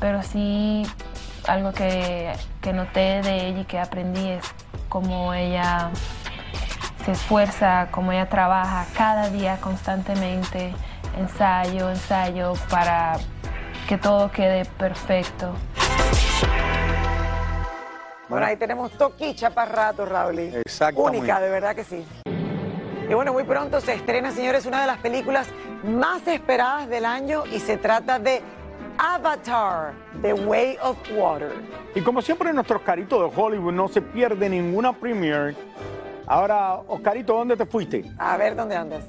Pero 0.00 0.22
sí, 0.22 0.82
algo 1.46 1.72
que, 1.72 2.32
que 2.60 2.72
noté 2.72 3.22
de 3.22 3.48
ella 3.48 3.60
y 3.60 3.64
que 3.64 3.78
aprendí 3.78 4.30
es 4.30 4.44
cómo 4.88 5.34
ella 5.34 5.90
se 7.04 7.12
esfuerza, 7.12 7.88
cómo 7.90 8.12
ella 8.12 8.28
trabaja 8.28 8.86
cada 8.96 9.28
día 9.30 9.58
constantemente, 9.60 10.72
ensayo, 11.18 11.90
ensayo, 11.90 12.54
para 12.70 13.16
que 13.88 13.98
todo 13.98 14.30
quede 14.30 14.64
perfecto. 14.64 15.54
Bueno, 18.28 18.46
ahí 18.46 18.56
tenemos 18.56 18.92
toquicha 18.92 19.50
para 19.50 19.70
rato, 19.70 20.06
Raúl. 20.06 20.38
Exactamente. 20.38 21.18
Única, 21.18 21.40
de 21.40 21.50
verdad 21.50 21.74
que 21.74 21.84
sí. 21.84 22.06
Y 23.08 23.14
bueno, 23.14 23.32
muy 23.32 23.44
pronto 23.44 23.80
se 23.80 23.92
estrena, 23.92 24.30
señores, 24.30 24.64
una 24.64 24.80
de 24.80 24.86
las 24.86 24.98
películas 24.98 25.48
más 25.84 26.26
esperadas 26.26 26.88
del 26.88 27.04
año 27.04 27.44
y 27.46 27.60
se 27.60 27.76
trata 27.76 28.18
de 28.18 28.42
Avatar, 28.98 29.92
The 30.20 30.32
Way 30.32 30.78
of 30.82 30.96
Water. 31.16 31.52
Y 31.94 32.00
como 32.00 32.22
siempre, 32.22 32.52
nuestro 32.52 32.76
Oscarito 32.76 33.22
de 33.22 33.32
Hollywood 33.34 33.72
no 33.72 33.88
se 33.88 34.00
pierde 34.00 34.48
ninguna 34.48 34.92
premiere. 34.92 35.54
Ahora, 36.26 36.76
Oscarito, 36.86 37.34
¿dónde 37.34 37.56
te 37.56 37.66
fuiste? 37.66 38.10
A 38.18 38.36
ver 38.36 38.54
dónde 38.56 38.76
andas. 38.76 39.04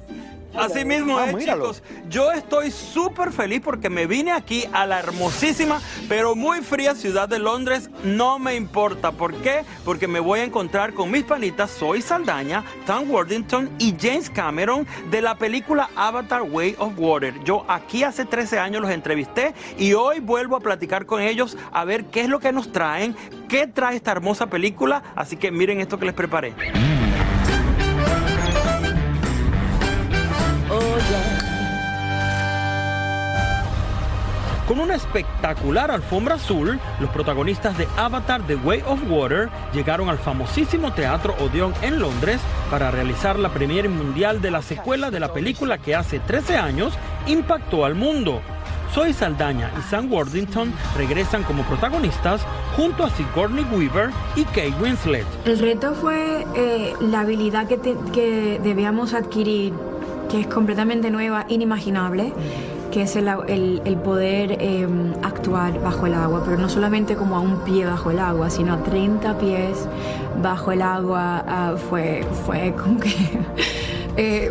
Así 0.56 0.84
mismo 0.84 1.18
Ah, 1.18 1.26
es, 1.28 1.34
míralo. 1.34 1.62
chicos. 1.72 1.82
Yo 2.08 2.32
estoy 2.32 2.70
súper 2.70 3.32
feliz 3.32 3.60
porque 3.64 3.90
me 3.90 4.06
vine 4.06 4.32
aquí 4.32 4.64
a 4.72 4.86
la 4.86 4.98
hermosísima, 5.00 5.80
pero 6.08 6.34
muy 6.34 6.60
fría 6.60 6.94
ciudad 6.94 7.28
de 7.28 7.38
Londres. 7.38 7.90
No 8.04 8.38
me 8.38 8.54
importa. 8.54 9.12
¿Por 9.12 9.34
qué? 9.36 9.64
Porque 9.84 10.06
me 10.08 10.20
voy 10.20 10.40
a 10.40 10.44
encontrar 10.44 10.94
con 10.94 11.10
mis 11.10 11.24
panitas 11.24 11.70
Zoe 11.70 12.00
Saldaña, 12.02 12.64
Tom 12.86 13.10
Worthington 13.10 13.70
y 13.78 13.94
James 14.00 14.30
Cameron 14.30 14.86
de 15.10 15.22
la 15.22 15.36
película 15.36 15.90
Avatar 15.96 16.42
Way 16.42 16.76
of 16.78 16.92
Water. 16.98 17.34
Yo 17.44 17.64
aquí 17.68 18.04
hace 18.04 18.24
13 18.24 18.58
años 18.58 18.82
los 18.82 18.90
entrevisté 18.90 19.54
y 19.78 19.94
hoy 19.94 20.20
vuelvo 20.20 20.56
a 20.56 20.60
platicar 20.60 21.06
con 21.06 21.20
ellos 21.20 21.56
a 21.72 21.84
ver 21.84 22.04
qué 22.06 22.22
es 22.22 22.28
lo 22.28 22.40
que 22.40 22.52
nos 22.52 22.72
traen, 22.72 23.16
qué 23.48 23.66
trae 23.66 23.96
esta 23.96 24.12
hermosa 24.12 24.46
película. 24.46 25.02
Así 25.16 25.36
que 25.36 25.50
miren 25.50 25.80
esto 25.80 25.98
que 25.98 26.06
les 26.06 26.14
preparé. 26.14 26.54
Con 34.66 34.80
una 34.80 34.94
espectacular 34.94 35.90
alfombra 35.90 36.36
azul, 36.36 36.80
los 36.98 37.10
protagonistas 37.10 37.76
de 37.76 37.86
Avatar 37.98 38.46
The 38.46 38.56
Way 38.56 38.82
of 38.86 39.00
Water 39.10 39.50
llegaron 39.74 40.08
al 40.08 40.18
famosísimo 40.18 40.92
Teatro 40.94 41.34
Odeon 41.38 41.74
en 41.82 42.00
Londres 42.00 42.40
para 42.70 42.90
realizar 42.90 43.38
la 43.38 43.50
premiere 43.50 43.90
mundial 43.90 44.40
de 44.40 44.50
la 44.50 44.62
secuela 44.62 45.10
de 45.10 45.20
la 45.20 45.34
película 45.34 45.76
que 45.76 45.94
hace 45.94 46.18
13 46.18 46.56
años 46.56 46.94
impactó 47.26 47.84
al 47.84 47.94
mundo. 47.94 48.40
Zoe 48.94 49.12
Saldaña 49.12 49.70
y 49.78 49.82
Sam 49.82 50.10
Worthington 50.10 50.72
regresan 50.96 51.42
como 51.42 51.64
protagonistas 51.64 52.40
junto 52.76 53.04
a 53.04 53.10
Sigourney 53.10 53.64
Weaver 53.64 54.10
y 54.36 54.44
Kate 54.44 54.74
Winslet. 54.80 55.26
El 55.44 55.58
reto 55.58 55.94
fue 55.94 56.46
eh, 56.54 56.94
la 57.00 57.20
habilidad 57.20 57.66
que, 57.66 57.78
que 58.12 58.60
debíamos 58.62 59.12
adquirir, 59.12 59.74
que 60.30 60.40
es 60.40 60.46
completamente 60.46 61.10
nueva, 61.10 61.44
inimaginable, 61.48 62.32
que 62.90 63.02
es 63.02 63.16
el, 63.16 63.28
el- 63.48 63.96
poder 64.04 64.56
eh, 64.60 64.86
actuar 65.22 65.80
bajo 65.80 66.06
el 66.06 66.14
agua, 66.14 66.42
pero 66.44 66.58
no 66.58 66.68
solamente 66.68 67.16
como 67.16 67.36
a 67.36 67.40
un 67.40 67.58
pie 67.64 67.84
bajo 67.86 68.10
el 68.10 68.18
agua, 68.20 68.50
sino 68.50 68.74
a 68.74 68.82
30 68.84 69.38
pies 69.38 69.88
bajo 70.42 70.70
el 70.72 70.82
agua. 70.82 71.44
ah, 71.46 71.74
fue, 71.90 72.24
fue 72.46 72.74
como 72.80 73.00
que... 73.00 73.10
eh, 74.16 74.50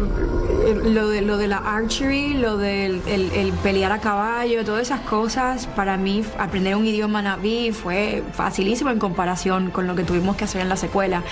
lo, 0.85 1.07
de, 1.09 1.21
lo 1.21 1.37
de 1.37 1.47
la 1.47 1.57
archery, 1.57 2.33
lo 2.33 2.57
del 2.57 3.01
el, 3.07 3.31
el 3.31 3.51
pelear 3.63 3.91
a 3.93 3.99
caballo, 3.99 4.63
todas 4.65 4.81
esas 4.81 5.01
cosas, 5.01 5.67
para 5.67 5.95
mí 5.97 6.23
aprender 6.37 6.75
un 6.75 6.85
idioma 6.85 7.21
naví 7.21 7.71
fue 7.71 8.23
facilísimo 8.33 8.89
en 8.89 8.99
comparación 8.99 9.71
con 9.71 9.87
lo 9.87 9.95
que 9.95 10.03
tuvimos 10.03 10.35
que 10.35 10.43
hacer 10.45 10.61
en 10.61 10.69
la 10.69 10.75
secuela. 10.77 11.23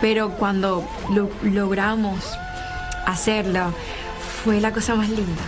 Pero 0.00 0.30
cuando 0.30 0.84
lo- 1.14 1.28
logramos 1.42 2.36
hacerlo, 3.06 3.72
fue 4.44 4.60
la 4.60 4.72
cosa 4.72 4.94
más 4.94 5.08
linda. 5.08 5.42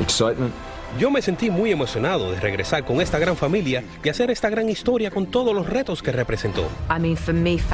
Excitement. 0.00 0.52
Yo 0.98 1.10
me 1.10 1.22
sentí 1.22 1.50
muy 1.50 1.72
emocionado 1.72 2.30
de 2.30 2.38
regresar 2.38 2.84
con 2.84 3.00
esta 3.00 3.18
gran 3.18 3.34
familia 3.36 3.82
y 4.04 4.08
hacer 4.10 4.30
esta 4.30 4.50
gran 4.50 4.68
historia 4.68 5.10
con 5.10 5.26
todos 5.26 5.54
los 5.54 5.66
retos 5.68 6.02
que 6.02 6.12
representó. 6.12 6.68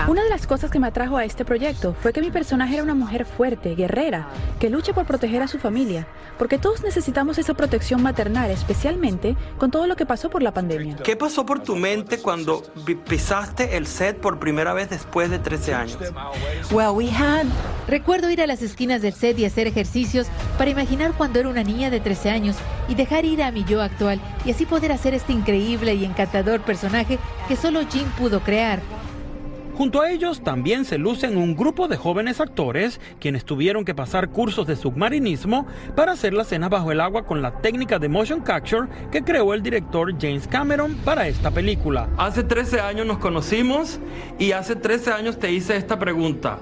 Una 0.09 0.23
de 0.23 0.31
las 0.31 0.47
cosas 0.47 0.71
que 0.71 0.79
me 0.79 0.87
atrajo 0.87 1.17
a 1.17 1.25
este 1.25 1.45
proyecto 1.45 1.97
fue 2.01 2.13
que 2.13 2.21
mi 2.21 2.31
personaje 2.31 2.75
era 2.75 2.83
una 2.85 2.95
mujer 2.95 3.25
fuerte, 3.27 3.75
guerrera, 3.75 4.29
que 4.61 4.71
lucha 4.71 4.93
por 4.93 5.05
proteger 5.05 5.43
a 5.43 5.49
su 5.49 5.59
familia, 5.59 6.07
porque 6.39 6.59
todos 6.59 6.83
necesitamos 6.83 7.39
esa 7.39 7.55
protección 7.55 8.03
maternal, 8.03 8.51
especialmente 8.53 9.37
con 9.59 9.71
todo 9.73 9.89
lo 9.89 9.97
que 9.97 10.07
pasó 10.07 10.31
por 10.31 10.43
la 10.43 10.53
pandemia. 10.55 10.97
¿Qué 11.03 11.17
pasó 11.17 11.45
por 11.45 11.61
tu 11.61 11.75
mente 11.75 12.19
cuando 12.23 12.63
pi- 12.87 12.95
pisaste 12.95 13.77
el 13.77 13.87
set 13.89 14.19
por 14.21 14.39
primera 14.39 14.73
vez 14.75 14.91
después 14.91 15.29
de 15.29 15.41
13 15.41 15.75
años? 15.75 15.99
Recuerdo 17.89 18.31
ir 18.31 18.43
a 18.43 18.47
las 18.47 18.63
esquinas 18.63 19.03
del 19.03 19.15
set 19.15 19.39
y 19.39 19.45
hacer 19.45 19.67
ejercicios 19.67 20.29
para 20.57 20.71
imaginar 20.71 21.15
cuando 21.17 21.41
era 21.41 21.49
una 21.49 21.63
niña 21.65 21.91
de 21.91 22.01
13 22.01 22.31
años 22.31 22.55
y 22.87 22.95
dejar 22.95 23.08
ir 23.25 23.43
a 23.43 23.51
mi 23.51 23.65
yo 23.65 23.83
actual 23.83 24.21
y 24.45 24.51
así 24.51 24.67
poder 24.67 24.93
hacer 24.93 25.15
este 25.15 25.33
increíble 25.33 25.95
y 25.95 26.05
encantador 26.05 26.61
personaje 26.61 27.19
que 27.49 27.57
solo 27.57 27.81
Jim 27.91 28.09
pudo 28.19 28.41
crear. 28.41 28.81
Junto 29.79 30.03
a 30.03 30.11
ellos 30.11 30.43
también 30.43 30.85
se 30.85 30.99
lucen 30.99 31.37
un 31.37 31.55
grupo 31.55 31.87
de 31.87 31.97
jóvenes 31.97 32.41
actores 32.41 33.01
quienes 33.21 33.45
tuvieron 33.45 33.85
que 33.85 33.95
pasar 33.95 34.31
cursos 34.31 34.67
de 34.67 34.75
submarinismo 34.75 35.69
para 35.95 36.13
hacer 36.13 36.35
las 36.35 36.49
escenas 36.49 36.71
bajo 36.71 36.91
el 36.91 37.01
agua 37.01 37.25
con 37.25 37.43
la 37.43 37.61
técnica 37.61 38.01
de 38.01 38.09
motion 38.09 38.41
capture 38.41 38.89
que 39.13 39.23
creó 39.23 39.55
el 39.55 39.63
director 39.63 40.13
James 40.21 40.49
Cameron 40.49 40.97
para 41.05 41.29
esta 41.29 41.53
película. 41.53 42.09
Hace 42.17 42.43
13 42.43 42.81
años 42.81 43.07
nos 43.07 43.19
conocimos 43.19 44.01
y 44.37 44.51
hace 44.51 44.75
13 44.75 45.13
años 45.13 45.39
te 45.39 45.53
hice 45.53 45.77
esta 45.77 45.97
pregunta. 45.97 46.59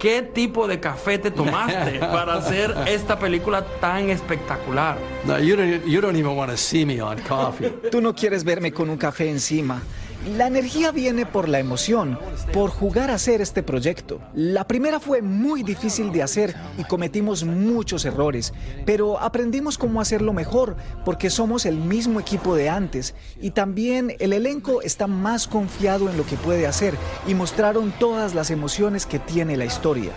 ¿Qué 0.00 0.22
tipo 0.22 0.66
de 0.66 0.80
café 0.80 1.18
te 1.18 1.30
tomaste 1.30 1.98
para 2.00 2.36
hacer 2.36 2.74
esta 2.86 3.18
película 3.18 3.62
tan 3.80 4.08
espectacular? 4.08 4.96
No, 5.26 5.38
you 5.38 5.56
don't, 5.56 5.86
you 5.86 6.00
don't 6.00 6.16
even 6.16 6.34
want 6.34 6.50
to 6.50 6.56
see 6.56 6.86
me 6.86 7.02
on 7.02 7.18
coffee. 7.28 7.68
Tú 7.90 8.00
no 8.00 8.14
quieres 8.14 8.42
verme 8.42 8.72
con 8.72 8.88
un 8.88 8.96
café 8.96 9.28
encima. 9.28 9.82
La 10.26 10.46
energía 10.46 10.92
viene 10.92 11.24
por 11.24 11.48
la 11.48 11.60
emoción, 11.60 12.18
por 12.52 12.68
jugar 12.68 13.10
a 13.10 13.14
hacer 13.14 13.40
este 13.40 13.62
proyecto. 13.62 14.20
La 14.34 14.66
primera 14.66 15.00
fue 15.00 15.22
muy 15.22 15.62
difícil 15.62 16.12
de 16.12 16.22
hacer 16.22 16.54
y 16.76 16.84
cometimos 16.84 17.44
muchos 17.44 18.04
errores, 18.04 18.52
pero 18.84 19.18
aprendimos 19.18 19.78
cómo 19.78 19.98
hacerlo 19.98 20.34
mejor 20.34 20.76
porque 21.06 21.30
somos 21.30 21.64
el 21.64 21.76
mismo 21.76 22.20
equipo 22.20 22.54
de 22.54 22.68
antes 22.68 23.14
y 23.40 23.52
también 23.52 24.14
el 24.18 24.34
elenco 24.34 24.82
está 24.82 25.06
más 25.06 25.48
confiado 25.48 26.10
en 26.10 26.18
lo 26.18 26.26
que 26.26 26.36
puede 26.36 26.66
hacer 26.66 26.94
y 27.26 27.34
mostraron 27.34 27.90
todas 27.98 28.34
las 28.34 28.50
emociones 28.50 29.06
que 29.06 29.20
tiene 29.20 29.56
la 29.56 29.64
historia. 29.64 30.12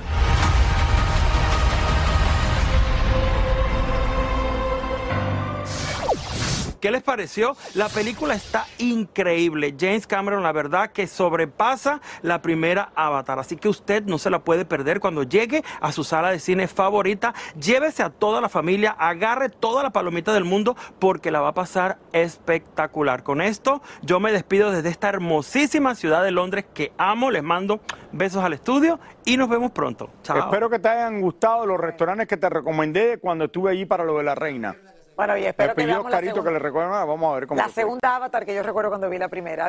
¿Qué 6.84 6.92
les 6.92 7.02
pareció? 7.02 7.56
La 7.76 7.88
película 7.88 8.36
está 8.36 8.66
increíble. 8.78 9.74
James 9.80 10.06
Cameron, 10.06 10.44
la 10.44 10.52
verdad, 10.52 10.92
que 10.92 11.08
sobrepasa 11.08 12.02
la 12.22 12.42
primera 12.42 12.92
Avatar. 12.94 13.40
Así 13.40 13.56
que 13.56 13.70
usted 13.70 14.04
no 14.04 14.18
se 14.18 14.30
la 14.30 14.44
puede 14.44 14.66
perder 14.66 15.00
cuando 15.00 15.24
llegue 15.24 15.64
a 15.80 15.94
su 15.94 16.04
sala 16.04 16.32
de 16.32 16.40
cine 16.40 16.68
favorita. 16.68 17.34
Llévese 17.58 18.04
a 18.04 18.10
toda 18.10 18.42
la 18.42 18.50
familia, 18.50 18.98
agarre 19.00 19.48
toda 19.48 19.82
la 19.82 19.92
palomita 19.92 20.34
del 20.34 20.44
mundo 20.44 20.76
porque 21.00 21.32
la 21.32 21.40
va 21.40 21.48
a 21.48 21.54
pasar 21.54 22.00
espectacular. 22.12 23.24
Con 23.24 23.40
esto, 23.40 23.82
yo 24.02 24.20
me 24.20 24.34
despido 24.34 24.70
desde 24.70 24.90
esta 24.90 25.08
hermosísima 25.08 25.96
ciudad 25.96 26.22
de 26.22 26.32
Londres 26.32 26.66
que 26.74 26.92
amo. 26.98 27.32
Les 27.32 27.44
mando 27.44 27.80
besos 28.12 28.44
al 28.44 28.52
estudio 28.52 29.00
y 29.24 29.38
nos 29.38 29.48
vemos 29.48 29.72
pronto. 29.72 30.10
Chao. 30.22 30.38
Espero 30.38 30.70
que 30.70 30.80
te 30.80 30.90
hayan 30.90 31.22
gustado 31.22 31.66
los 31.66 31.80
restaurantes 31.80 32.28
que 32.28 32.36
te 32.36 32.50
recomendé 32.50 33.20
cuando 33.20 33.46
estuve 33.46 33.72
allí 33.72 33.86
para 33.86 34.04
lo 34.04 34.18
de 34.18 34.24
la 34.26 34.36
reina. 34.36 34.76
Bueno, 35.16 35.38
y 35.38 35.46
espero 35.46 35.70
Me 35.70 35.76
que 35.76 35.82
pidió 35.84 36.04
la 36.04 36.10
Carito 36.10 36.34
segunda. 36.36 36.50
que 36.50 36.54
le 36.54 36.60
recuerda. 36.60 37.06
Vamos 37.06 37.32
a 37.32 37.36
ver 37.36 37.48
cómo 37.48 37.58
La 37.60 37.66
fue. 37.66 37.74
segunda 37.84 38.16
avatar 38.16 38.46
que 38.46 38.56
yo 38.56 38.64
recuerdo 38.64 38.90
cuando 38.90 39.10
vi 39.10 39.18
la 39.18 39.30
primera. 39.30 39.68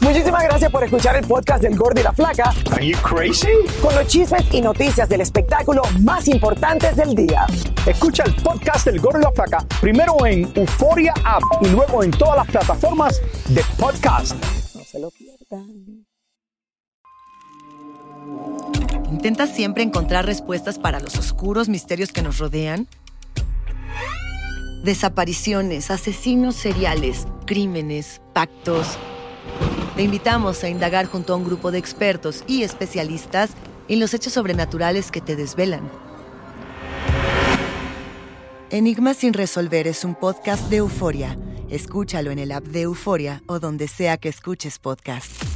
Muchísimas 0.00 0.44
gracias 0.44 0.70
por 0.70 0.84
escuchar 0.84 1.16
el 1.16 1.26
podcast 1.26 1.62
del 1.62 1.76
Gordo 1.76 2.00
y 2.00 2.04
la 2.04 2.12
Flaca. 2.12 2.52
Are 2.72 2.86
you 2.86 2.96
crazy? 3.02 3.48
Con 3.82 3.94
los 3.94 4.06
chismes 4.06 4.44
y 4.52 4.60
noticias 4.60 5.08
del 5.08 5.20
espectáculo 5.20 5.82
más 6.02 6.28
importantes 6.28 6.96
del 6.96 7.14
día. 7.14 7.44
Escucha 7.86 8.22
el 8.24 8.34
podcast 8.36 8.86
del 8.86 9.00
Gordo 9.00 9.18
y 9.18 9.22
la 9.22 9.32
Flaca 9.32 9.58
primero 9.80 10.24
en 10.24 10.50
Euforia 10.54 11.12
App 11.24 11.42
y 11.62 11.68
luego 11.68 12.02
en 12.04 12.12
todas 12.12 12.36
las 12.36 12.46
plataformas 12.46 13.20
de 13.48 13.62
podcast. 13.78 14.34
No 14.74 14.84
se 14.84 15.00
lo 15.00 15.10
pierdan. 15.10 16.06
¿Intentas 19.10 19.50
siempre 19.50 19.82
encontrar 19.82 20.24
respuestas 20.26 20.78
para 20.78 21.00
los 21.00 21.16
oscuros 21.18 21.68
misterios 21.68 22.12
que 22.12 22.22
nos 22.22 22.38
rodean? 22.38 22.86
Desapariciones, 24.86 25.90
asesinos 25.90 26.54
seriales, 26.54 27.26
crímenes, 27.44 28.20
pactos. 28.32 28.96
Te 29.96 30.04
invitamos 30.04 30.62
a 30.62 30.68
indagar 30.68 31.06
junto 31.06 31.32
a 31.32 31.36
un 31.36 31.44
grupo 31.44 31.72
de 31.72 31.78
expertos 31.78 32.44
y 32.46 32.62
especialistas 32.62 33.50
en 33.88 33.98
los 33.98 34.14
hechos 34.14 34.34
sobrenaturales 34.34 35.10
que 35.10 35.20
te 35.20 35.34
desvelan. 35.34 35.90
Enigma 38.70 39.14
sin 39.14 39.32
resolver 39.32 39.88
es 39.88 40.04
un 40.04 40.14
podcast 40.14 40.70
de 40.70 40.76
euforia. 40.76 41.36
Escúchalo 41.68 42.30
en 42.30 42.38
el 42.38 42.52
app 42.52 42.62
de 42.62 42.82
Euforia 42.82 43.42
o 43.48 43.58
donde 43.58 43.88
sea 43.88 44.18
que 44.18 44.28
escuches 44.28 44.78
podcast. 44.78 45.55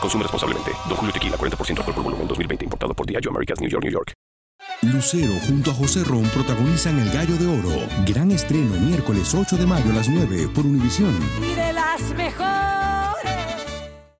Consume 0.00 0.22
responsablemente. 0.22 0.72
Don 0.88 0.96
Julio 0.96 1.12
Tequila, 1.12 1.36
40% 1.36 1.78
alcohol 1.78 1.94
por 1.94 2.04
volumen, 2.04 2.28
2020. 2.28 2.64
Importado 2.64 2.94
por 2.94 3.06
Diageo 3.06 3.30
Americas, 3.30 3.60
New 3.60 3.70
York, 3.70 3.84
New 3.84 3.92
York. 3.92 4.12
Lucero 4.82 5.34
junto 5.46 5.70
a 5.70 5.74
José 5.74 6.04
Ron 6.04 6.24
protagonizan 6.30 6.98
El 6.98 7.10
Gallo 7.10 7.36
de 7.36 7.46
Oro. 7.46 7.86
Gran 8.06 8.30
estreno 8.30 8.78
miércoles 8.80 9.34
8 9.34 9.56
de 9.56 9.66
mayo 9.66 9.90
a 9.90 9.94
las 9.94 10.08
9 10.08 10.48
por 10.54 10.64
Univisión. 10.64 11.14
Y 11.42 11.54
de 11.54 11.72
las 11.72 12.00
mejores. 12.14 12.89